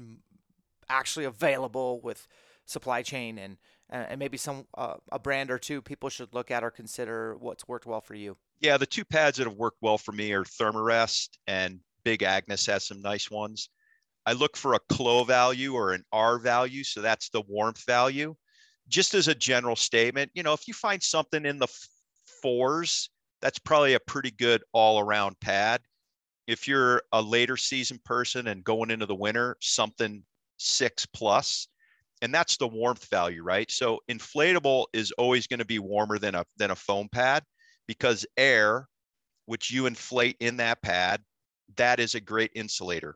[0.90, 2.28] actually available with
[2.66, 3.58] supply chain and
[3.92, 7.68] and maybe some uh, a brand or two people should look at or consider what's
[7.68, 8.38] worked well for you.
[8.60, 12.68] Yeah, the two pads that have worked well for me are Thermarest and Big Agnes
[12.68, 13.70] has some nice ones.
[14.30, 16.84] I look for a CLO value or an R value.
[16.84, 18.36] So that's the warmth value.
[18.88, 21.68] Just as a general statement, you know, if you find something in the
[22.44, 23.10] fours,
[23.42, 25.82] that's probably a pretty good all around pad.
[26.46, 30.24] If you're a later season person and going into the winter, something
[30.58, 31.68] six plus,
[32.22, 33.72] and that's the warmth value, right?
[33.72, 37.44] So inflatable is always going to be warmer than a than a foam pad
[37.88, 38.88] because air,
[39.48, 41.24] which you inflate in that pad,
[41.78, 43.16] that is a great insulator.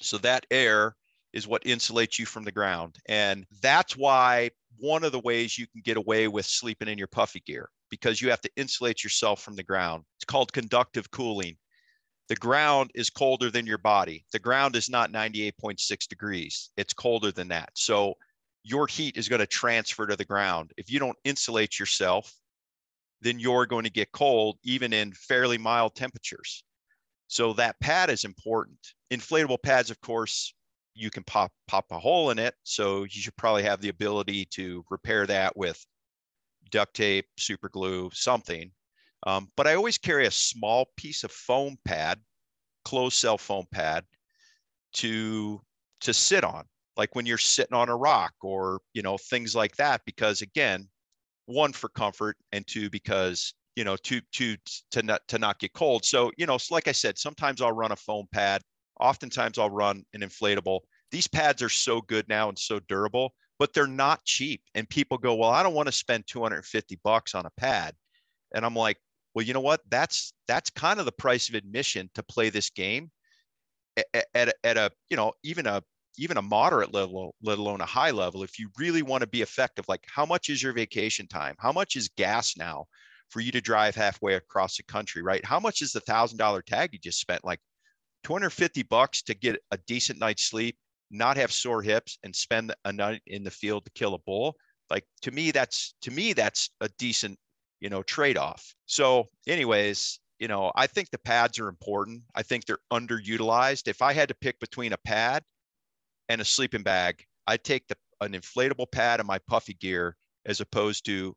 [0.00, 0.96] So that air
[1.32, 2.96] is what insulates you from the ground.
[3.08, 7.08] And that's why one of the ways you can get away with sleeping in your
[7.08, 10.04] puffy gear because you have to insulate yourself from the ground.
[10.16, 11.56] It's called conductive cooling.
[12.28, 14.24] The ground is colder than your body.
[14.32, 16.70] The ground is not 98.6 degrees.
[16.76, 17.70] It's colder than that.
[17.74, 18.14] So
[18.62, 20.72] your heat is going to transfer to the ground.
[20.76, 22.34] If you don't insulate yourself,
[23.20, 26.62] then you're going to get cold even in fairly mild temperatures.
[27.28, 28.78] So that pad is important.
[29.12, 30.54] Inflatable pads, of course,
[30.94, 32.54] you can pop pop a hole in it.
[32.64, 35.84] So you should probably have the ability to repair that with
[36.70, 38.72] duct tape, super glue, something.
[39.26, 42.20] Um, but I always carry a small piece of foam pad,
[42.84, 44.04] closed cell foam pad,
[44.94, 45.60] to
[46.00, 46.64] to sit on,
[46.96, 50.02] like when you're sitting on a rock or you know things like that.
[50.06, 50.88] Because again,
[51.46, 54.56] one for comfort, and two because you know, to to
[54.90, 56.04] to not to not get cold.
[56.04, 58.60] So, you know, like I said, sometimes I'll run a foam pad.
[58.98, 60.80] Oftentimes I'll run an inflatable.
[61.12, 64.62] These pads are so good now and so durable, but they're not cheap.
[64.74, 67.94] And people go, "Well, I don't want to spend 250 bucks on a pad."
[68.52, 68.96] And I'm like,
[69.32, 69.80] well, you know what?
[69.88, 73.12] That's that's kind of the price of admission to play this game
[73.96, 75.84] at, at, at a you know even a
[76.16, 78.42] even a moderate level, let alone a high level.
[78.42, 81.54] If you really want to be effective, like how much is your vacation time?
[81.60, 82.86] How much is gas now
[83.30, 85.22] for you to drive halfway across the country?
[85.22, 85.44] Right?
[85.44, 87.44] How much is the thousand dollar tag you just spent?
[87.44, 87.60] Like
[88.24, 90.76] 250 bucks to get a decent night's sleep,
[91.10, 94.56] not have sore hips, and spend a night in the field to kill a bull.
[94.90, 97.38] Like to me, that's to me that's a decent
[97.80, 98.74] you know trade off.
[98.86, 102.22] So, anyways, you know, I think the pads are important.
[102.34, 103.88] I think they're underutilized.
[103.88, 105.42] If I had to pick between a pad
[106.28, 110.60] and a sleeping bag, I'd take the an inflatable pad in my puffy gear as
[110.60, 111.34] opposed to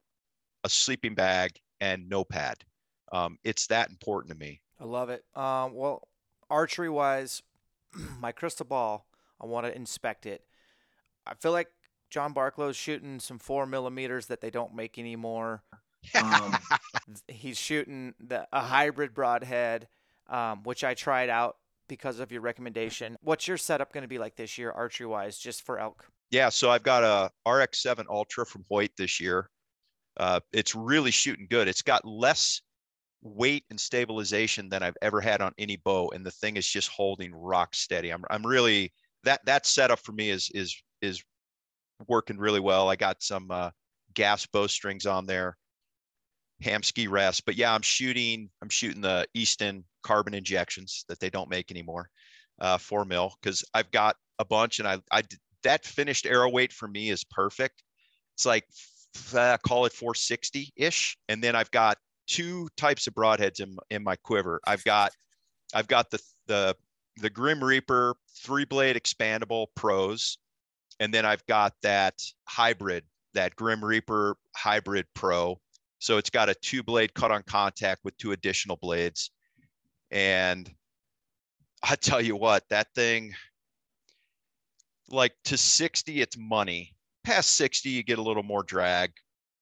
[0.63, 1.51] a sleeping bag
[1.81, 2.63] and no pad.
[3.11, 4.61] Um, it's that important to me.
[4.79, 5.25] I love it.
[5.35, 6.07] Um, well,
[6.49, 7.41] archery wise,
[8.21, 9.07] my crystal ball,
[9.41, 10.45] I want to inspect it.
[11.27, 11.67] I feel like
[12.09, 15.63] John Barklow's shooting some four millimeters that they don't make anymore.
[16.15, 16.55] Um,
[17.27, 19.87] he's shooting the a hybrid broadhead,
[20.29, 21.57] um, which I tried out
[21.87, 23.17] because of your recommendation.
[23.21, 26.05] What's your setup going to be like this year, archery wise, just for elk?
[26.31, 29.49] Yeah, so I've got a RX7 Ultra from Hoyt this year.
[30.17, 31.67] Uh, it's really shooting good.
[31.67, 32.61] It's got less
[33.21, 36.89] weight and stabilization than I've ever had on any bow, and the thing is just
[36.89, 38.09] holding rock steady.
[38.11, 38.93] I'm I'm really
[39.23, 41.23] that that setup for me is is is
[42.07, 42.89] working really well.
[42.89, 43.71] I got some uh,
[44.13, 45.57] gas bowstrings on there
[46.61, 47.45] Hamskea rest.
[47.45, 48.49] But yeah, I'm shooting.
[48.61, 52.09] I'm shooting the Easton Carbon Injexions that they don't make anymore,
[52.59, 55.23] uh, four mil, because I've got a bunch, and I I
[55.63, 57.83] that finished arrow weight for me is perfect.
[58.35, 58.65] It's like
[59.33, 61.97] uh, call it 460 ish, and then I've got
[62.27, 64.59] two types of broadheads in in my quiver.
[64.65, 65.11] I've got
[65.73, 66.75] I've got the the
[67.17, 70.37] the Grim Reaper three blade expandable pros,
[70.99, 72.15] and then I've got that
[72.47, 73.03] hybrid,
[73.33, 75.59] that Grim Reaper hybrid pro
[76.01, 79.29] so it's got a two blade cut on contact with two additional blades.
[80.09, 80.67] And
[81.83, 83.35] I tell you what, that thing,
[85.09, 86.95] like to 60, it's money.
[87.23, 89.11] Past 60, you get a little more drag,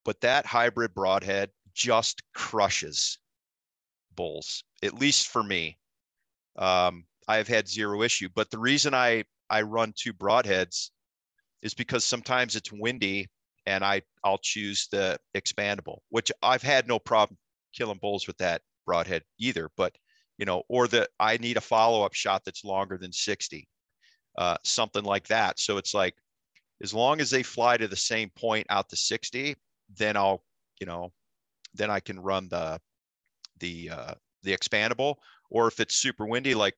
[0.05, 3.17] but that hybrid broadhead just crushes
[4.15, 5.77] bulls, at least for me.
[6.57, 10.89] Um, I've had zero issue, but the reason I, I run two broadheads
[11.61, 13.27] is because sometimes it's windy
[13.65, 17.37] and I I'll choose the expandable, which I've had no problem
[17.73, 19.69] killing bulls with that broadhead either.
[19.77, 19.95] But
[20.37, 23.67] you know, or that I need a follow up shot that's longer than 60,
[24.37, 25.59] uh, something like that.
[25.59, 26.15] So it's like
[26.81, 29.55] as long as they fly to the same point out to 60,
[29.97, 30.43] then I'll
[30.79, 31.11] you know,
[31.73, 32.79] then I can run the
[33.59, 34.13] the uh,
[34.43, 35.15] the expandable.
[35.49, 36.75] Or if it's super windy, like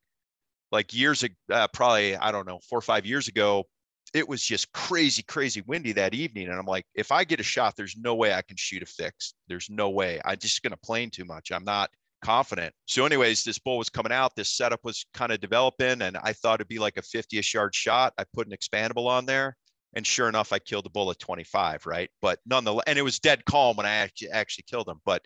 [0.72, 3.66] like years ago, uh, probably I don't know, four or five years ago,
[4.14, 6.48] it was just crazy, crazy windy that evening.
[6.50, 8.86] And I'm like, if I get a shot, there's no way I can shoot a
[8.86, 9.34] fix.
[9.48, 10.20] There's no way.
[10.26, 11.52] I'm just going to plane too much.
[11.52, 11.90] I'm not
[12.24, 12.74] confident.
[12.86, 14.36] So, anyways, this bull was coming out.
[14.36, 17.76] This setup was kind of developing, and I thought it'd be like a 50ish yard
[17.76, 18.14] shot.
[18.18, 19.56] I put an expandable on there,
[19.94, 21.86] and sure enough, I killed the bull at 25.
[21.86, 25.00] Right, but nonetheless, and it was dead calm when I actually actually killed him.
[25.06, 25.24] But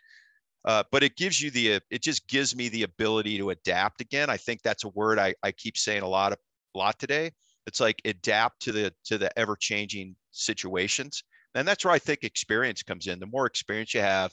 [0.66, 4.30] uh, but it gives you the it just gives me the ability to adapt again.
[4.30, 6.40] I think that's a word I, I keep saying a lot of
[6.76, 7.32] a lot today
[7.68, 11.24] it's like adapt to the to the ever changing situations
[11.56, 14.32] and that's where i think experience comes in the more experience you have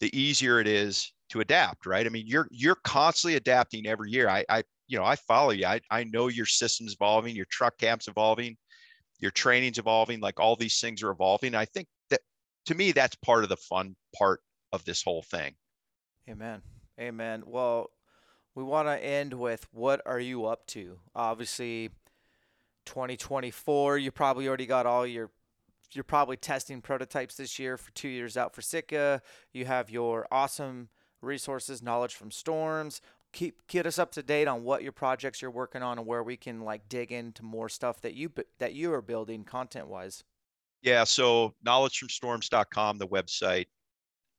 [0.00, 4.28] the easier it is to adapt right i mean you're you're constantly adapting every year
[4.28, 7.78] i i you know i follow you i, I know your system's evolving your truck
[7.78, 8.56] camp's evolving
[9.18, 11.54] your training's evolving like all these things are evolving.
[11.54, 12.20] I think that
[12.66, 14.40] to me that's part of the fun part
[14.72, 15.54] of this whole thing.
[16.28, 16.62] Amen.
[17.00, 17.42] Amen.
[17.46, 17.90] Well
[18.54, 20.98] we want to end with what are you up to?
[21.14, 21.90] Obviously
[22.86, 25.30] 2024, you probably already got all your
[25.92, 29.22] you're probably testing prototypes this year for two years out for Sitka.
[29.52, 30.88] You have your awesome
[31.22, 33.00] resources, knowledge from storms.
[33.32, 36.22] Keep get us up to date on what your projects you're working on and where
[36.22, 40.24] we can like dig into more stuff that you that you are building content wise.
[40.82, 43.66] Yeah, so knowledgefromstorms.com, the website,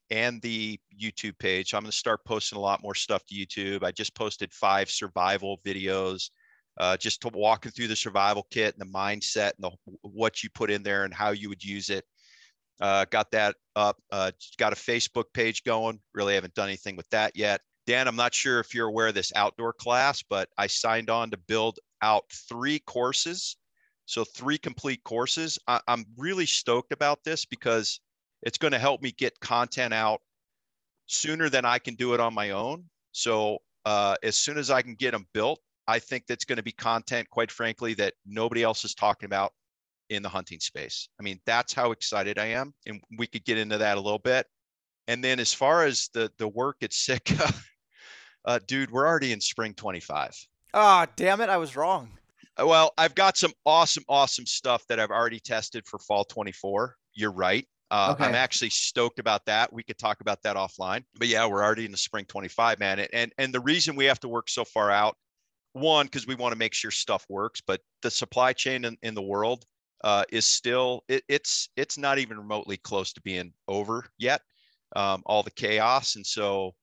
[0.09, 1.73] and the YouTube page.
[1.73, 3.83] I'm going to start posting a lot more stuff to YouTube.
[3.83, 6.29] I just posted five survival videos
[6.79, 9.71] uh, just to walking through the survival kit and the mindset and the,
[10.01, 12.05] what you put in there and how you would use it.
[12.79, 13.97] Uh, got that up.
[14.11, 15.99] Uh, got a Facebook page going.
[16.13, 17.61] Really haven't done anything with that yet.
[17.87, 21.31] Dan, I'm not sure if you're aware of this outdoor class, but I signed on
[21.31, 23.55] to build out three courses.
[24.05, 25.57] So, three complete courses.
[25.67, 27.99] I, I'm really stoked about this because
[28.43, 30.21] it's going to help me get content out
[31.07, 32.83] sooner than I can do it on my own.
[33.13, 36.63] So, uh, as soon as I can get them built, I think that's going to
[36.63, 39.53] be content, quite frankly, that nobody else is talking about
[40.09, 41.07] in the hunting space.
[41.19, 42.73] I mean, that's how excited I am.
[42.85, 44.45] And we could get into that a little bit.
[45.07, 47.53] And then as far as the the work at Sitka,
[48.47, 50.33] uh, dude, we're already in spring 25.
[50.73, 52.09] Ah, damn it, I was wrong.
[52.59, 56.95] Uh, Well, I've got some awesome, awesome stuff that I've already tested for fall 24.
[57.13, 57.67] You're right.
[57.89, 59.71] Uh, I'm actually stoked about that.
[59.71, 61.03] We could talk about that offline.
[61.17, 62.99] But yeah, we're already in the spring 25, man.
[62.99, 65.15] And and, and the reason we have to work so far out,
[65.73, 69.13] one, because we want to make sure stuff works, but the supply chain in, in
[69.13, 69.65] the world
[70.03, 74.41] uh, is still it, it's it's not even remotely close to being over yet.
[74.95, 76.73] Um, all the chaos, and so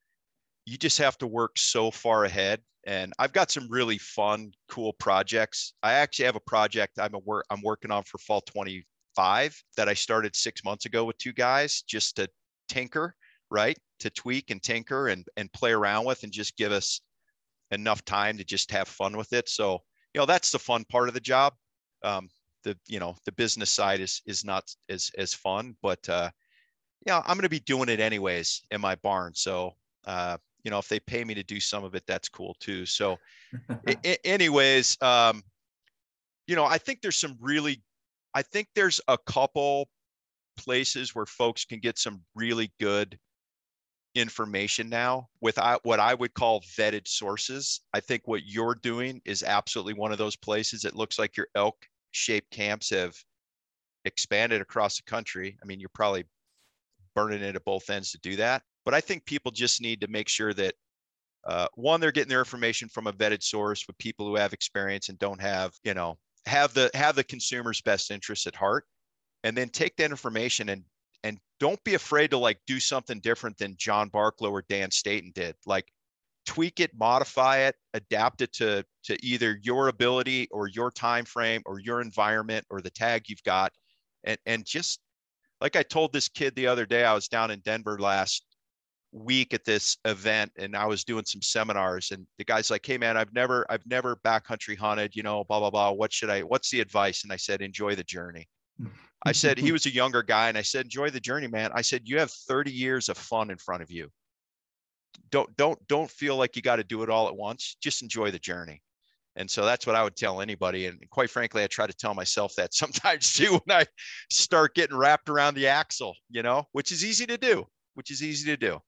[0.67, 4.93] you just have to work so far ahead and I've got some really fun, cool
[4.95, 5.73] projects.
[5.83, 9.89] I actually have a project I'm a work I'm working on for fall 25 that
[9.89, 12.29] I started six months ago with two guys just to
[12.69, 13.15] tinker,
[13.51, 13.79] right?
[14.01, 17.01] To tweak and tinker and and play around with and just give us
[17.71, 19.49] enough time to just have fun with it.
[19.49, 19.81] So,
[20.13, 21.55] you know, that's the fun part of the job.
[22.03, 22.29] Um,
[22.65, 26.31] the you know the business side is is not as as fun, but uh,
[27.07, 29.33] yeah, I'm going to be doing it anyways in my barn.
[29.35, 29.73] So
[30.07, 32.87] uh, you know, if they pay me to do some of it, that's cool too.
[32.87, 33.19] So,
[34.25, 35.43] anyways, um,
[36.47, 37.83] you know, I think there's some really,
[38.35, 39.89] I think there's a couple
[40.57, 43.19] places where folks can get some really good
[44.15, 47.81] information now without what I would call vetted sources.
[47.93, 50.85] I think what you're doing is absolutely one of those places.
[50.85, 51.77] It looks like your Elk
[52.13, 53.15] Shape camps have
[54.05, 55.59] expanded across the country.
[55.63, 56.25] I mean, you're probably
[57.15, 58.63] burning it at both ends to do that.
[58.85, 60.75] But I think people just need to make sure that
[61.47, 65.09] uh, one, they're getting their information from a vetted source with people who have experience
[65.09, 68.85] and don't have, you know, have the have the consumer's best interests at heart,
[69.43, 70.85] and then take that information and
[71.23, 75.33] and don't be afraid to like do something different than John Barklow or Dan Staton
[75.35, 75.55] did.
[75.67, 75.87] Like
[76.47, 81.63] tweak it, modify it, adapt it to to either your ability or your time frame
[81.67, 83.73] or your environment or the tag you've got,
[84.25, 85.01] and and just
[85.61, 88.45] like I told this kid the other day, I was down in Denver last
[89.15, 92.99] week at this event and I was doing some seminars and the guy's like, Hey
[92.99, 95.93] man, I've never, I've never backcountry hunted, you know, blah, blah, blah.
[95.93, 97.23] What should I, what's the advice?
[97.23, 98.49] And I said, enjoy the journey.
[99.25, 101.71] I said, he was a younger guy and I said, enjoy the journey, man.
[101.75, 104.09] I said, you have 30 years of fun in front of you.
[105.31, 107.77] Don't, don't, don't feel like you got to do it all at once.
[107.81, 108.83] Just enjoy the journey.
[109.37, 110.87] And so that's what I would tell anybody.
[110.87, 113.87] And quite frankly, I try to tell myself that sometimes too when I
[114.29, 118.21] start getting wrapped around the axle, you know, which is easy to do, which is
[118.21, 118.81] easy to do.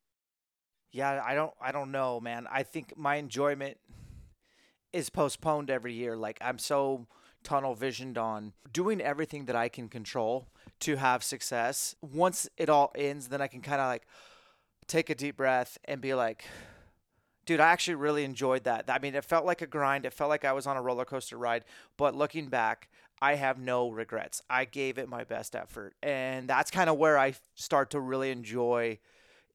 [0.97, 2.47] Yeah, I don't I don't know, man.
[2.51, 3.77] I think my enjoyment
[4.95, 6.17] is postponed every year.
[6.17, 7.07] Like I'm so
[7.43, 10.49] tunnel visioned on doing everything that I can control
[10.81, 11.97] to have success.
[12.01, 14.07] Once it all ends, then I can kind of like
[14.87, 16.47] take a deep breath and be like
[17.45, 18.87] dude, I actually really enjoyed that.
[18.89, 20.07] I mean, it felt like a grind.
[20.07, 21.65] It felt like I was on a roller coaster ride,
[21.99, 22.89] but looking back,
[23.21, 24.41] I have no regrets.
[24.49, 25.95] I gave it my best effort.
[26.03, 28.99] And that's kind of where I start to really enjoy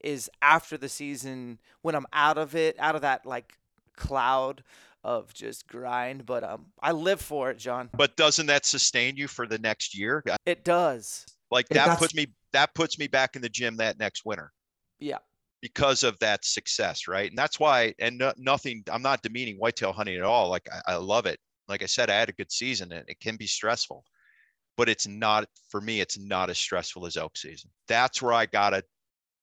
[0.04, 3.58] is after the season when I'm out of it, out of that like
[3.95, 4.64] cloud
[5.04, 7.89] of just grind, but um I live for it, John.
[7.95, 10.24] But doesn't that sustain you for the next year?
[10.45, 11.26] It does.
[11.49, 11.99] Like It that does.
[11.99, 14.52] puts me that puts me back in the gym that next winter
[14.99, 15.18] Yeah.
[15.62, 17.30] because of that success, right?
[17.30, 20.49] And that's why and no, nothing I'm not demeaning whitetail hunting at all.
[20.49, 21.39] Like I, I love it.
[21.68, 24.04] Like I said, I had a good season and it can be stressful.
[24.78, 27.70] But it's not for me, it's not as stressful as elk season.
[27.88, 28.84] That's where I gotta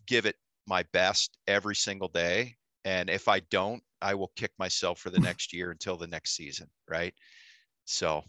[0.06, 0.36] give it
[0.68, 2.56] my best every single day.
[2.84, 6.36] And if I don't, I will kick myself for the next year until the next
[6.36, 7.14] season, right?
[7.84, 8.22] So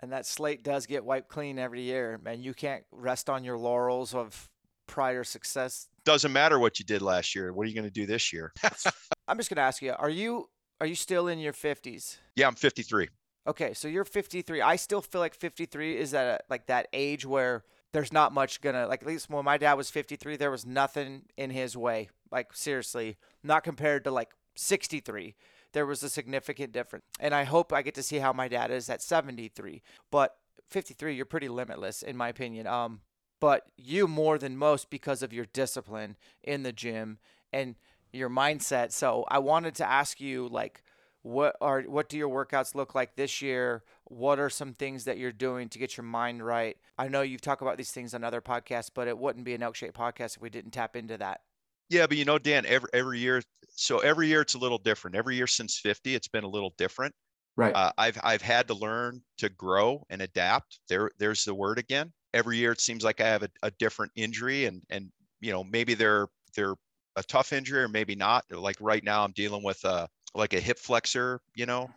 [0.00, 2.42] And that slate does get wiped clean every year, man.
[2.42, 4.48] You can't rest on your laurels of
[4.86, 5.88] prior success.
[6.04, 7.52] doesn't matter what you did last year.
[7.52, 8.52] What are you going to do this year?
[9.28, 10.48] I'm just gonna ask you: Are you
[10.80, 12.18] are you still in your 50s?
[12.36, 13.08] yeah, I'm 53.
[13.46, 14.60] Okay, so you're 53.
[14.62, 17.64] I still feel like 53 is at a, like that age where
[17.94, 19.02] there's not much gonna like.
[19.02, 22.10] At least when my dad was 53, there was nothing in his way.
[22.30, 25.36] Like seriously, not compared to like 63.
[25.72, 28.72] There was a significant difference, and I hope I get to see how my dad
[28.72, 29.80] is at 73.
[30.10, 30.36] But
[30.70, 32.66] 53, you're pretty limitless in my opinion.
[32.66, 33.00] Um,
[33.40, 37.18] but you more than most because of your discipline in the gym
[37.52, 37.76] and
[38.12, 38.90] your mindset.
[38.90, 40.82] So I wanted to ask you like
[41.22, 43.82] what are what do your workouts look like this year?
[44.06, 46.76] What are some things that you're doing to get your mind right?
[46.98, 49.62] I know you've talked about these things on other podcasts, but it wouldn't be an
[49.62, 51.40] Elk Shape podcast if we didn't tap into that.
[51.88, 55.16] Yeah, but you know, Dan, every every year, so every year it's a little different.
[55.16, 57.14] Every year since 50, it's been a little different.
[57.56, 57.74] Right.
[57.74, 60.80] Uh, I've I've had to learn to grow and adapt.
[60.88, 62.12] There there's the word again.
[62.32, 65.10] Every year it seems like I have a, a different injury, and and
[65.40, 66.26] you know maybe they're
[66.56, 66.74] they're
[67.16, 68.44] a tough injury or maybe not.
[68.50, 71.88] Like right now, I'm dealing with a like a hip flexor, you know,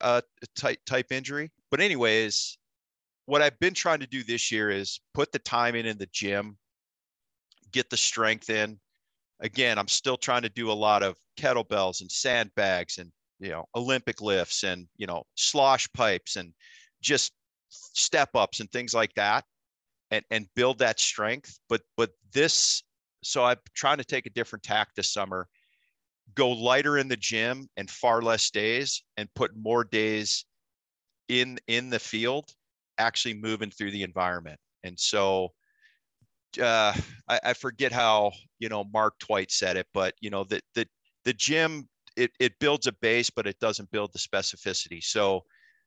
[0.00, 0.20] uh,
[0.56, 1.50] type type injury.
[1.70, 2.58] But anyways,
[3.26, 6.08] what I've been trying to do this year is put the time in in the
[6.12, 6.56] gym,
[7.72, 8.78] get the strength in,
[9.40, 13.10] again, I'm still trying to do a lot of kettlebells and sandbags and
[13.40, 16.52] you know Olympic lifts and you know slosh pipes and
[17.00, 17.32] just
[17.70, 19.44] step ups and things like that
[20.10, 21.58] and and build that strength.
[21.68, 22.82] But but this
[23.24, 25.48] so i'm trying to take a different tack this summer
[26.34, 30.44] go lighter in the gym and far less days and put more days
[31.28, 32.50] in in the field
[32.98, 34.58] actually moving through the environment.
[34.84, 35.50] And so
[36.60, 36.94] uh,
[37.28, 40.86] I, I forget how you know mark twight said it but you know the the
[41.24, 45.02] the gym it, it builds a base but it doesn't build the specificity.
[45.02, 45.44] So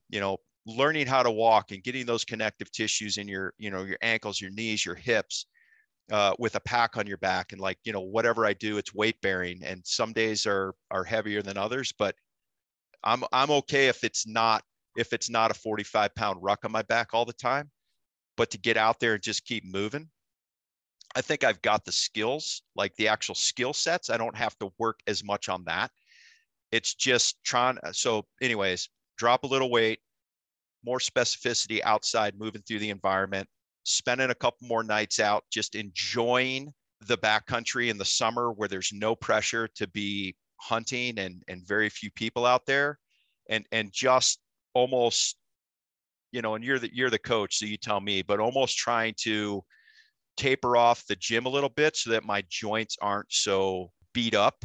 [0.09, 3.83] you know learning how to walk and getting those connective tissues in your you know
[3.83, 5.47] your ankles your knees your hips
[6.11, 8.93] uh, with a pack on your back and like you know whatever i do it's
[8.93, 12.15] weight bearing and some days are are heavier than others but
[13.03, 14.63] i'm i'm okay if it's not
[14.97, 17.69] if it's not a 45 pound ruck on my back all the time
[18.35, 20.09] but to get out there and just keep moving
[21.15, 24.71] i think i've got the skills like the actual skill sets i don't have to
[24.79, 25.91] work as much on that.
[26.71, 29.99] It's just trying so anyways drop a little weight
[30.83, 33.47] more specificity outside, moving through the environment,
[33.83, 36.71] spending a couple more nights out, just enjoying
[37.07, 41.89] the backcountry in the summer where there's no pressure to be hunting and, and very
[41.89, 42.99] few people out there
[43.49, 44.39] and, and just
[44.73, 45.35] almost,
[46.31, 49.15] you know, and you're the, you're the coach, so you tell me, but almost trying
[49.17, 49.63] to
[50.37, 54.63] taper off the gym a little bit so that my joints aren't so beat up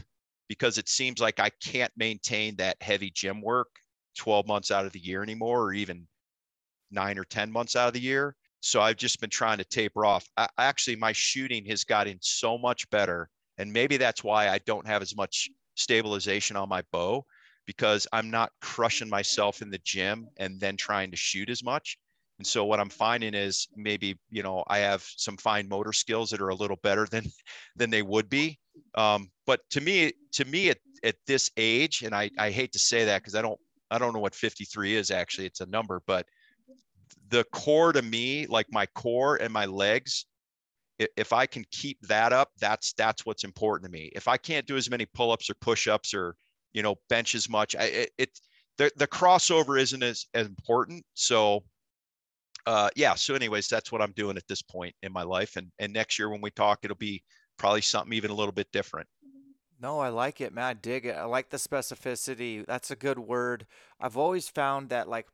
[0.48, 3.68] because it seems like I can't maintain that heavy gym work
[4.16, 6.06] 12 months out of the year anymore, or even
[6.90, 8.36] nine or 10 months out of the year.
[8.66, 10.26] So I've just been trying to taper off.
[10.36, 13.28] I, actually, my shooting has gotten so much better.
[13.58, 17.24] And maybe that's why I don't have as much stabilization on my bow
[17.64, 21.96] because I'm not crushing myself in the gym and then trying to shoot as much.
[22.38, 26.30] And so what I'm finding is maybe, you know, I have some fine motor skills
[26.30, 27.24] that are a little better than
[27.76, 28.58] than they would be.
[28.96, 32.80] Um, but to me, to me at, at this age, and I, I hate to
[32.80, 33.60] say that because I don't
[33.92, 35.46] I don't know what 53 is actually.
[35.46, 36.26] It's a number, but
[37.28, 40.26] the core to me, like my core and my legs,
[40.98, 44.10] if I can keep that up, that's that's what's important to me.
[44.14, 46.36] If I can't do as many pull-ups or push-ups or
[46.72, 48.40] you know bench as much, I, it, it
[48.78, 51.04] the the crossover isn't as, as important.
[51.14, 51.64] So
[52.66, 53.14] uh, yeah.
[53.14, 56.18] So anyways, that's what I'm doing at this point in my life, and and next
[56.18, 57.22] year when we talk, it'll be
[57.58, 59.08] probably something even a little bit different.
[59.78, 60.64] No, I like it, man.
[60.64, 61.16] I dig it.
[61.16, 62.64] I like the specificity.
[62.64, 63.66] That's a good word.
[64.00, 65.26] I've always found that like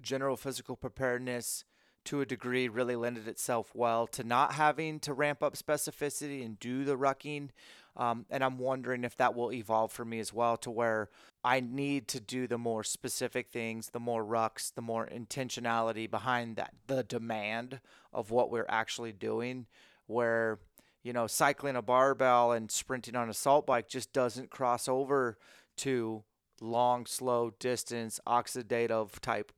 [0.00, 1.64] general physical preparedness
[2.04, 6.58] to a degree really lended itself well to not having to ramp up specificity and
[6.58, 7.50] do the rucking.
[7.96, 11.10] Um, and I'm wondering if that will evolve for me as well to where
[11.42, 16.56] I need to do the more specific things, the more rucks, the more intentionality behind
[16.56, 17.80] that, the demand
[18.12, 19.66] of what we're actually doing,
[20.06, 20.60] where
[21.02, 25.38] you know, cycling a barbell and sprinting on assault bike just doesn't cross over
[25.76, 26.22] to
[26.60, 29.52] long, slow distance, oxidative type.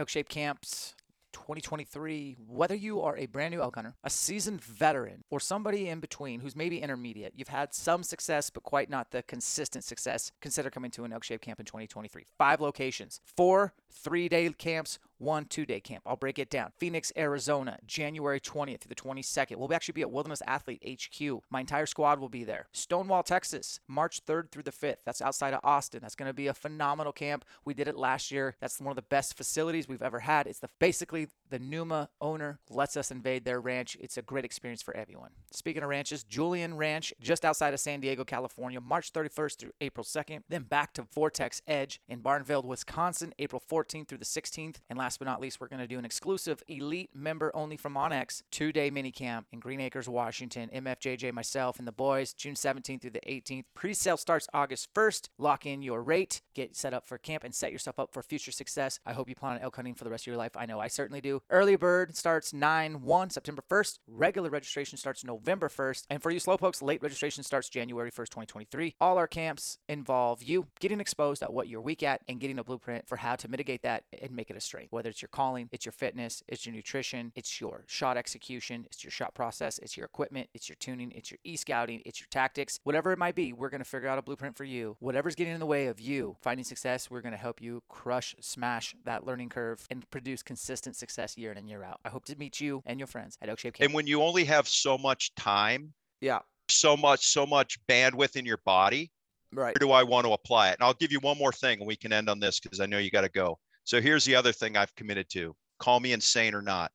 [0.00, 0.94] Elk Shape camps
[1.32, 6.00] 2023, whether you are a brand new elk hunter, a seasoned veteran, or somebody in
[6.00, 10.70] between who's maybe intermediate, you've had some success, but quite not the consistent success, consider
[10.70, 12.26] coming to an elk shape camp in 2023.
[12.36, 16.02] Five locations, four three day camps, one two day camp.
[16.06, 16.72] I'll break it down.
[16.78, 19.56] Phoenix, Arizona, January 20th through the 22nd.
[19.56, 21.42] We'll actually be at Wilderness Athlete HQ.
[21.50, 22.68] My entire squad will be there.
[22.72, 24.98] Stonewall, Texas, March 3rd through the 5th.
[25.04, 26.00] That's outside of Austin.
[26.02, 27.44] That's going to be a phenomenal camp.
[27.64, 28.56] We did it last year.
[28.60, 30.46] That's one of the best facilities we've ever had.
[30.46, 33.96] It's the basically basically the Numa owner lets us invade their ranch.
[34.00, 35.30] It's a great experience for everyone.
[35.50, 40.04] Speaking of ranches, Julian Ranch, just outside of San Diego, California, March 31st through April
[40.04, 40.42] 2nd.
[40.48, 44.76] Then back to Vortex Edge in Barneveld, Wisconsin, April 14th through the 16th.
[44.88, 47.94] And last but not least, we're going to do an exclusive elite member only from
[47.94, 50.70] onX two day mini camp in Green Acres, Washington.
[50.74, 53.64] MFJJ, myself, and the boys, June 17th through the 18th.
[53.74, 55.28] Pre sale starts August 1st.
[55.38, 58.52] Lock in your rate, get set up for camp, and set yourself up for future
[58.52, 59.00] success.
[59.04, 60.52] I hope you plan on elk hunting for the rest of your life.
[60.56, 61.39] I know I certainly do.
[61.48, 63.98] Early bird starts 9 1 September 1st.
[64.06, 66.06] Regular registration starts November 1st.
[66.10, 68.96] And for you slowpokes, late registration starts January 1st, 2023.
[69.00, 72.64] All our camps involve you getting exposed at what you're weak at and getting a
[72.64, 74.92] blueprint for how to mitigate that and make it a strength.
[74.92, 79.04] Whether it's your calling, it's your fitness, it's your nutrition, it's your shot execution, it's
[79.04, 82.28] your shot process, it's your equipment, it's your tuning, it's your e scouting, it's your
[82.30, 84.96] tactics, whatever it might be, we're going to figure out a blueprint for you.
[85.00, 88.34] Whatever's getting in the way of you finding success, we're going to help you crush,
[88.40, 92.00] smash that learning curve and produce consistent success year in and year out.
[92.04, 93.86] I hope to meet you and your friends at Elk Shape Camp.
[93.86, 98.44] And when you only have so much time, yeah, so much, so much bandwidth in
[98.44, 99.10] your body,
[99.52, 99.74] right.
[99.74, 100.76] where do I want to apply it?
[100.78, 102.86] And I'll give you one more thing and we can end on this because I
[102.86, 103.58] know you got to go.
[103.84, 105.54] So here's the other thing I've committed to.
[105.78, 106.90] Call me insane or not.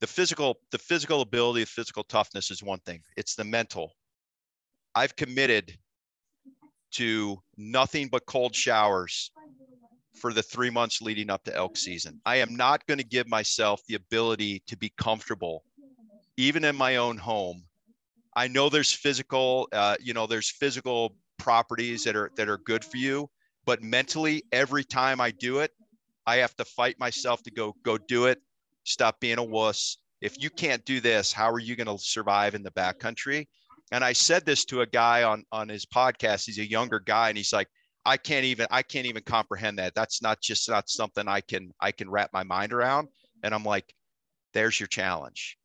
[0.00, 3.02] The physical, the physical ability, the physical toughness is one thing.
[3.16, 3.94] It's the mental
[4.94, 5.76] I've committed
[6.92, 9.30] to nothing but cold showers
[10.18, 12.20] for the three months leading up to elk season.
[12.26, 15.64] I am not going to give myself the ability to be comfortable,
[16.36, 17.62] even in my own home.
[18.36, 22.84] I know there's physical, uh, you know, there's physical properties that are that are good
[22.84, 23.30] for you,
[23.64, 25.72] but mentally, every time I do it,
[26.26, 28.40] I have to fight myself to go go do it.
[28.84, 29.98] Stop being a wuss.
[30.20, 33.46] If you can't do this, how are you going to survive in the backcountry?
[33.92, 36.46] And I said this to a guy on on his podcast.
[36.46, 37.68] He's a younger guy, and he's like,
[38.08, 39.94] I can't even I can't even comprehend that.
[39.94, 43.08] That's not just not something I can I can wrap my mind around.
[43.42, 43.92] And I'm like,
[44.54, 45.58] there's your challenge,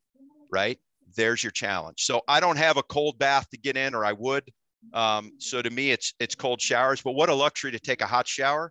[0.52, 0.78] right?
[1.16, 2.04] There's your challenge.
[2.04, 4.44] So I don't have a cold bath to get in, or I would.
[4.92, 7.00] Um, so to me, it's it's cold showers.
[7.00, 8.70] But what a luxury to take a hot shower.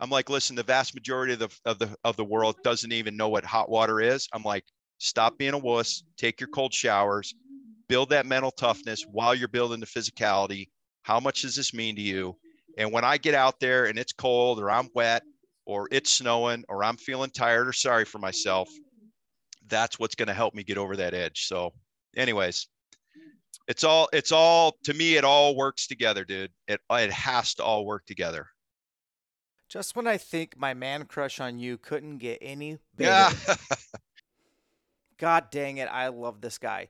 [0.00, 3.16] I'm like, listen, the vast majority of the of the of the world doesn't even
[3.16, 4.26] know what hot water is.
[4.32, 4.64] I'm like,
[4.98, 7.34] stop being a wuss, take your cold showers,
[7.88, 10.70] build that mental toughness while you're building the physicality.
[11.02, 12.36] How much does this mean to you?
[12.76, 15.22] And when I get out there and it's cold or I'm wet
[15.64, 18.68] or it's snowing or I'm feeling tired or sorry for myself,
[19.68, 21.46] that's what's going to help me get over that edge.
[21.46, 21.72] So,
[22.16, 22.68] anyways,
[23.68, 26.50] it's all it's all to me it all works together, dude.
[26.68, 28.46] It it has to all work together.
[29.68, 33.10] Just when I think my man crush on you couldn't get any bigger.
[33.10, 33.32] Yeah.
[35.18, 36.88] God dang it, I love this guy.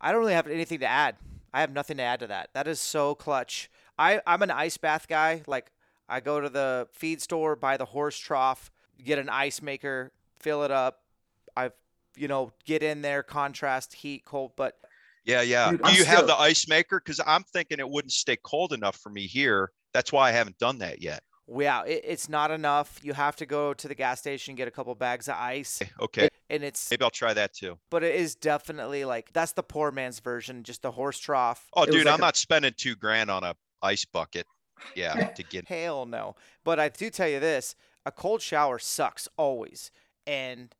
[0.00, 1.16] I don't really have anything to add.
[1.52, 2.50] I have nothing to add to that.
[2.54, 3.70] That is so clutch.
[3.98, 5.42] I, I'm an ice bath guy.
[5.46, 5.70] Like
[6.08, 8.70] I go to the feed store, buy the horse trough,
[9.04, 11.00] get an ice maker, fill it up.
[11.56, 11.70] I,
[12.16, 14.52] you know, get in there, contrast heat, cold.
[14.56, 14.78] But
[15.24, 15.70] yeah, yeah.
[15.70, 17.00] Dude, Do I'm you have the ice maker?
[17.04, 19.70] Because I'm thinking it wouldn't stay cold enough for me here.
[19.92, 21.22] That's why I haven't done that yet.
[21.58, 23.00] yeah, it, it's not enough.
[23.02, 25.86] You have to go to the gas station, get a couple bags of ice, eh,
[26.00, 26.90] Okay, and it's.
[26.90, 27.78] maybe I'll try that too.
[27.88, 31.66] But it is definitely like that's the poor man's version, just the horse trough.
[31.72, 34.46] Oh, It dude, like I'm a- not spending two grand on a ice bucket.
[34.94, 35.68] Yeah, to get.
[35.68, 36.36] Hell no.
[36.64, 37.74] But I do tell you this:
[38.04, 39.90] a cold shower sucks always,
[40.26, 40.74] and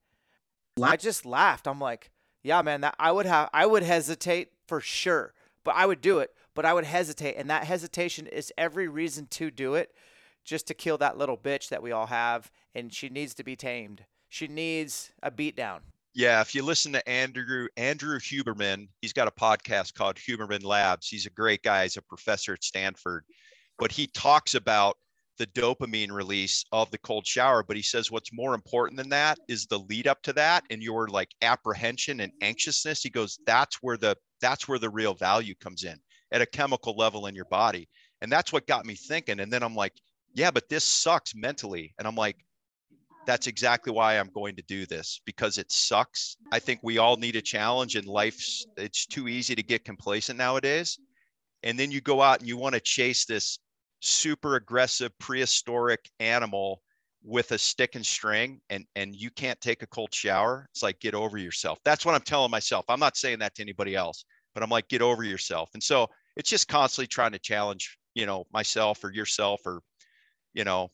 [0.76, 1.66] La- I just laughed.
[1.66, 2.10] I'm like,
[2.42, 5.32] yeah, man, that I would have, I would hesitate for sure,
[5.64, 6.32] but I would do it.
[6.54, 9.92] But I would hesitate, and that hesitation is every reason to do it,
[10.44, 13.56] just to kill that little bitch that we all have, and she needs to be
[13.56, 14.04] tamed.
[14.28, 15.80] She needs a beatdown.
[16.16, 21.08] Yeah, if you listen to Andrew Andrew Huberman, he's got a podcast called Huberman Labs.
[21.08, 21.82] He's a great guy.
[21.82, 23.26] He's a professor at Stanford,
[23.78, 24.96] but he talks about
[25.36, 27.62] the dopamine release of the cold shower.
[27.62, 30.82] But he says what's more important than that is the lead up to that and
[30.82, 33.02] your like apprehension and anxiousness.
[33.02, 35.98] He goes, that's where the that's where the real value comes in
[36.32, 37.90] at a chemical level in your body,
[38.22, 39.40] and that's what got me thinking.
[39.40, 39.92] And then I'm like,
[40.32, 42.38] yeah, but this sucks mentally, and I'm like
[43.26, 46.36] that's exactly why I'm going to do this because it sucks.
[46.52, 48.40] I think we all need a challenge in life.
[48.76, 50.98] it's too easy to get complacent nowadays.
[51.62, 53.58] And then you go out and you want to chase this
[54.00, 56.80] super aggressive prehistoric animal
[57.24, 60.68] with a stick and string and and you can't take a cold shower.
[60.70, 61.78] It's like get over yourself.
[61.84, 62.84] That's what I'm telling myself.
[62.88, 64.24] I'm not saying that to anybody else,
[64.54, 65.70] but I'm like get over yourself.
[65.74, 69.80] And so it's just constantly trying to challenge, you know, myself or yourself or
[70.56, 70.90] you know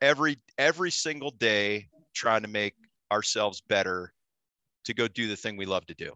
[0.00, 2.74] every every single day trying to make
[3.12, 4.14] ourselves better
[4.84, 6.14] to go do the thing we love to do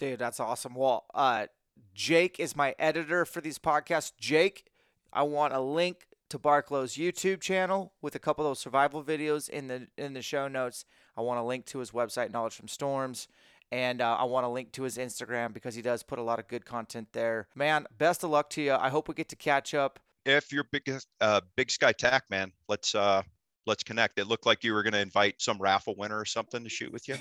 [0.00, 0.74] Dude, that's awesome.
[0.74, 1.46] Well, uh,
[1.92, 4.12] Jake is my editor for these podcasts.
[4.18, 4.64] Jake,
[5.12, 9.50] I want a link to Barklow's YouTube channel with a couple of those survival videos
[9.50, 10.86] in the in the show notes.
[11.18, 13.28] I want a link to his website, Knowledge from Storms,
[13.70, 16.38] and uh, I want a link to his Instagram because he does put a lot
[16.38, 17.48] of good content there.
[17.54, 18.72] Man, best of luck to you.
[18.72, 20.00] I hope we get to catch up.
[20.26, 20.90] If you're big
[21.20, 23.22] uh big sky TAC man let's uh
[23.66, 26.62] let's connect it looked like you were going to invite some raffle winner or something
[26.64, 27.16] to shoot with you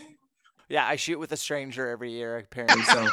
[0.70, 2.38] Yeah, I shoot with a stranger every year.
[2.38, 3.08] Apparently, so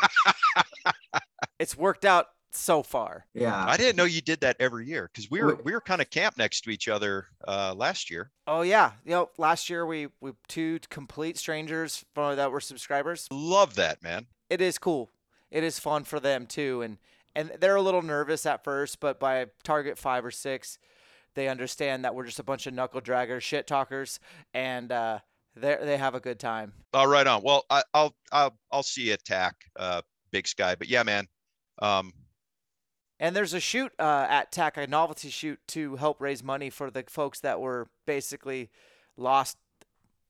[1.58, 3.26] it's worked out so far.
[3.34, 3.66] yeah.
[3.68, 5.64] i didn't know you did that every year because we were Wait.
[5.64, 9.10] we were kind of camped next to each other uh last year Oh yeah, you
[9.10, 13.26] know, last year we we two complete strangers for, that were subscribers.
[13.30, 15.10] love that man It is cool.
[15.50, 16.98] It is fun for them too, and
[17.36, 20.78] and they're a little nervous at first, but by target five or six,
[21.34, 24.18] they understand that we're just a bunch of knuckle draggers, shit talkers,
[24.54, 25.18] and uh,
[25.54, 26.72] they they have a good time.
[26.92, 30.74] all right on well I, i'll i'll i'll see you at TAC uh big sky
[30.74, 31.28] but yeah man
[31.80, 32.12] um
[33.18, 36.90] And there's a shoot uh, at TAC, a novelty shoot to help raise money for
[36.90, 38.68] the folks that were basically
[39.16, 39.56] lost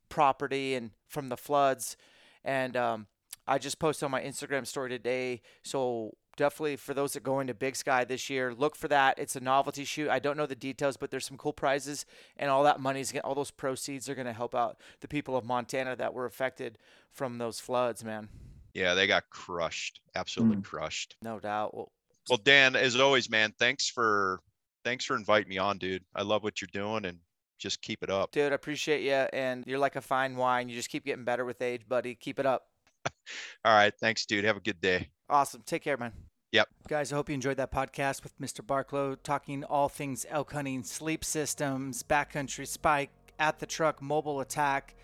[0.08, 1.96] property and from the floods.
[2.44, 3.06] And um,
[3.46, 5.42] I just posted on my Instagram story today.
[5.64, 9.18] So definitely for those that go into Big Sky this year, look for that.
[9.18, 10.10] It's a novelty shoot.
[10.10, 12.06] I don't know the details, but there's some cool prizes,
[12.36, 15.36] and all that money's gonna, all those proceeds are going to help out the people
[15.36, 16.78] of Montana that were affected
[17.10, 18.04] from those floods.
[18.04, 18.28] Man,
[18.74, 20.64] yeah they got crushed absolutely mm.
[20.64, 21.74] crushed no doubt.
[21.74, 21.92] Well,
[22.28, 24.40] Well, Dan, as always, man, thanks for
[24.84, 26.04] thanks for inviting me on, dude.
[26.14, 27.18] I love what you're doing and
[27.58, 28.30] just keep it up.
[28.32, 29.26] Dude, I appreciate you.
[29.32, 30.68] And you're like a fine wine.
[30.68, 32.14] You just keep getting better with age, buddy.
[32.14, 32.68] Keep it up.
[33.64, 33.92] All right.
[34.00, 34.44] Thanks, dude.
[34.44, 35.10] Have a good day.
[35.28, 35.62] Awesome.
[35.66, 36.12] Take care, man.
[36.52, 36.68] Yep.
[36.88, 38.60] Guys, I hope you enjoyed that podcast with Mr.
[38.60, 44.94] Barklow talking all things elk hunting, sleep systems, backcountry spike, at the truck, mobile attack,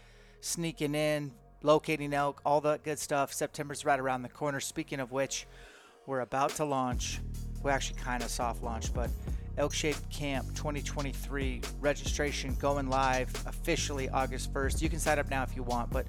[0.41, 3.33] sneaking in, locating elk, all that good stuff.
[3.33, 4.61] September's right around the corner.
[4.61, 5.47] Speaking of which,
[6.07, 7.21] we're about to launch.
[7.63, 9.11] We actually kind of soft launch, but
[9.59, 14.81] Elk Shape Camp 2023 registration going live officially August 1st.
[14.81, 16.07] You can sign up now if you want, but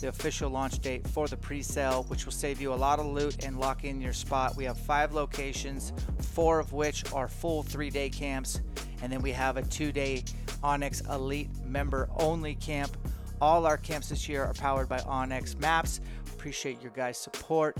[0.00, 3.44] the official launch date for the pre-sale, which will save you a lot of loot
[3.44, 4.56] and lock in your spot.
[4.56, 8.60] We have five locations, four of which are full three-day camps,
[9.02, 10.24] and then we have a two-day
[10.62, 12.96] onX Elite member-only camp.
[13.40, 16.00] All our camps this year are powered by onX Maps.
[16.34, 17.76] Appreciate your guys' support.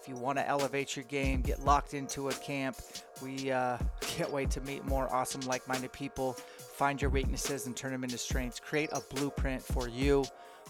[0.00, 2.76] If you want to elevate your game, get locked into a camp,
[3.22, 6.32] we uh, can't wait to meet more awesome, like-minded people.
[6.32, 8.60] Find your weaknesses and turn them into strengths.
[8.60, 10.24] Create a blueprint for you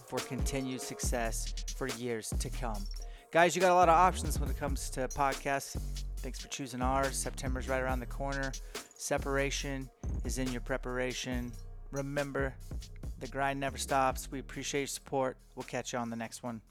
[0.08, 2.84] for continued success for years to come.
[3.30, 5.78] Guys, you got a lot of options when it comes to podcasts.
[6.18, 7.16] Thanks for choosing ours.
[7.16, 8.52] September's right around the corner.
[8.96, 9.88] Separation
[10.24, 11.52] is in your preparation.
[11.90, 12.54] Remember,
[13.20, 14.30] the grind never stops.
[14.30, 15.36] We appreciate your support.
[15.54, 16.62] We'll catch you on the next one.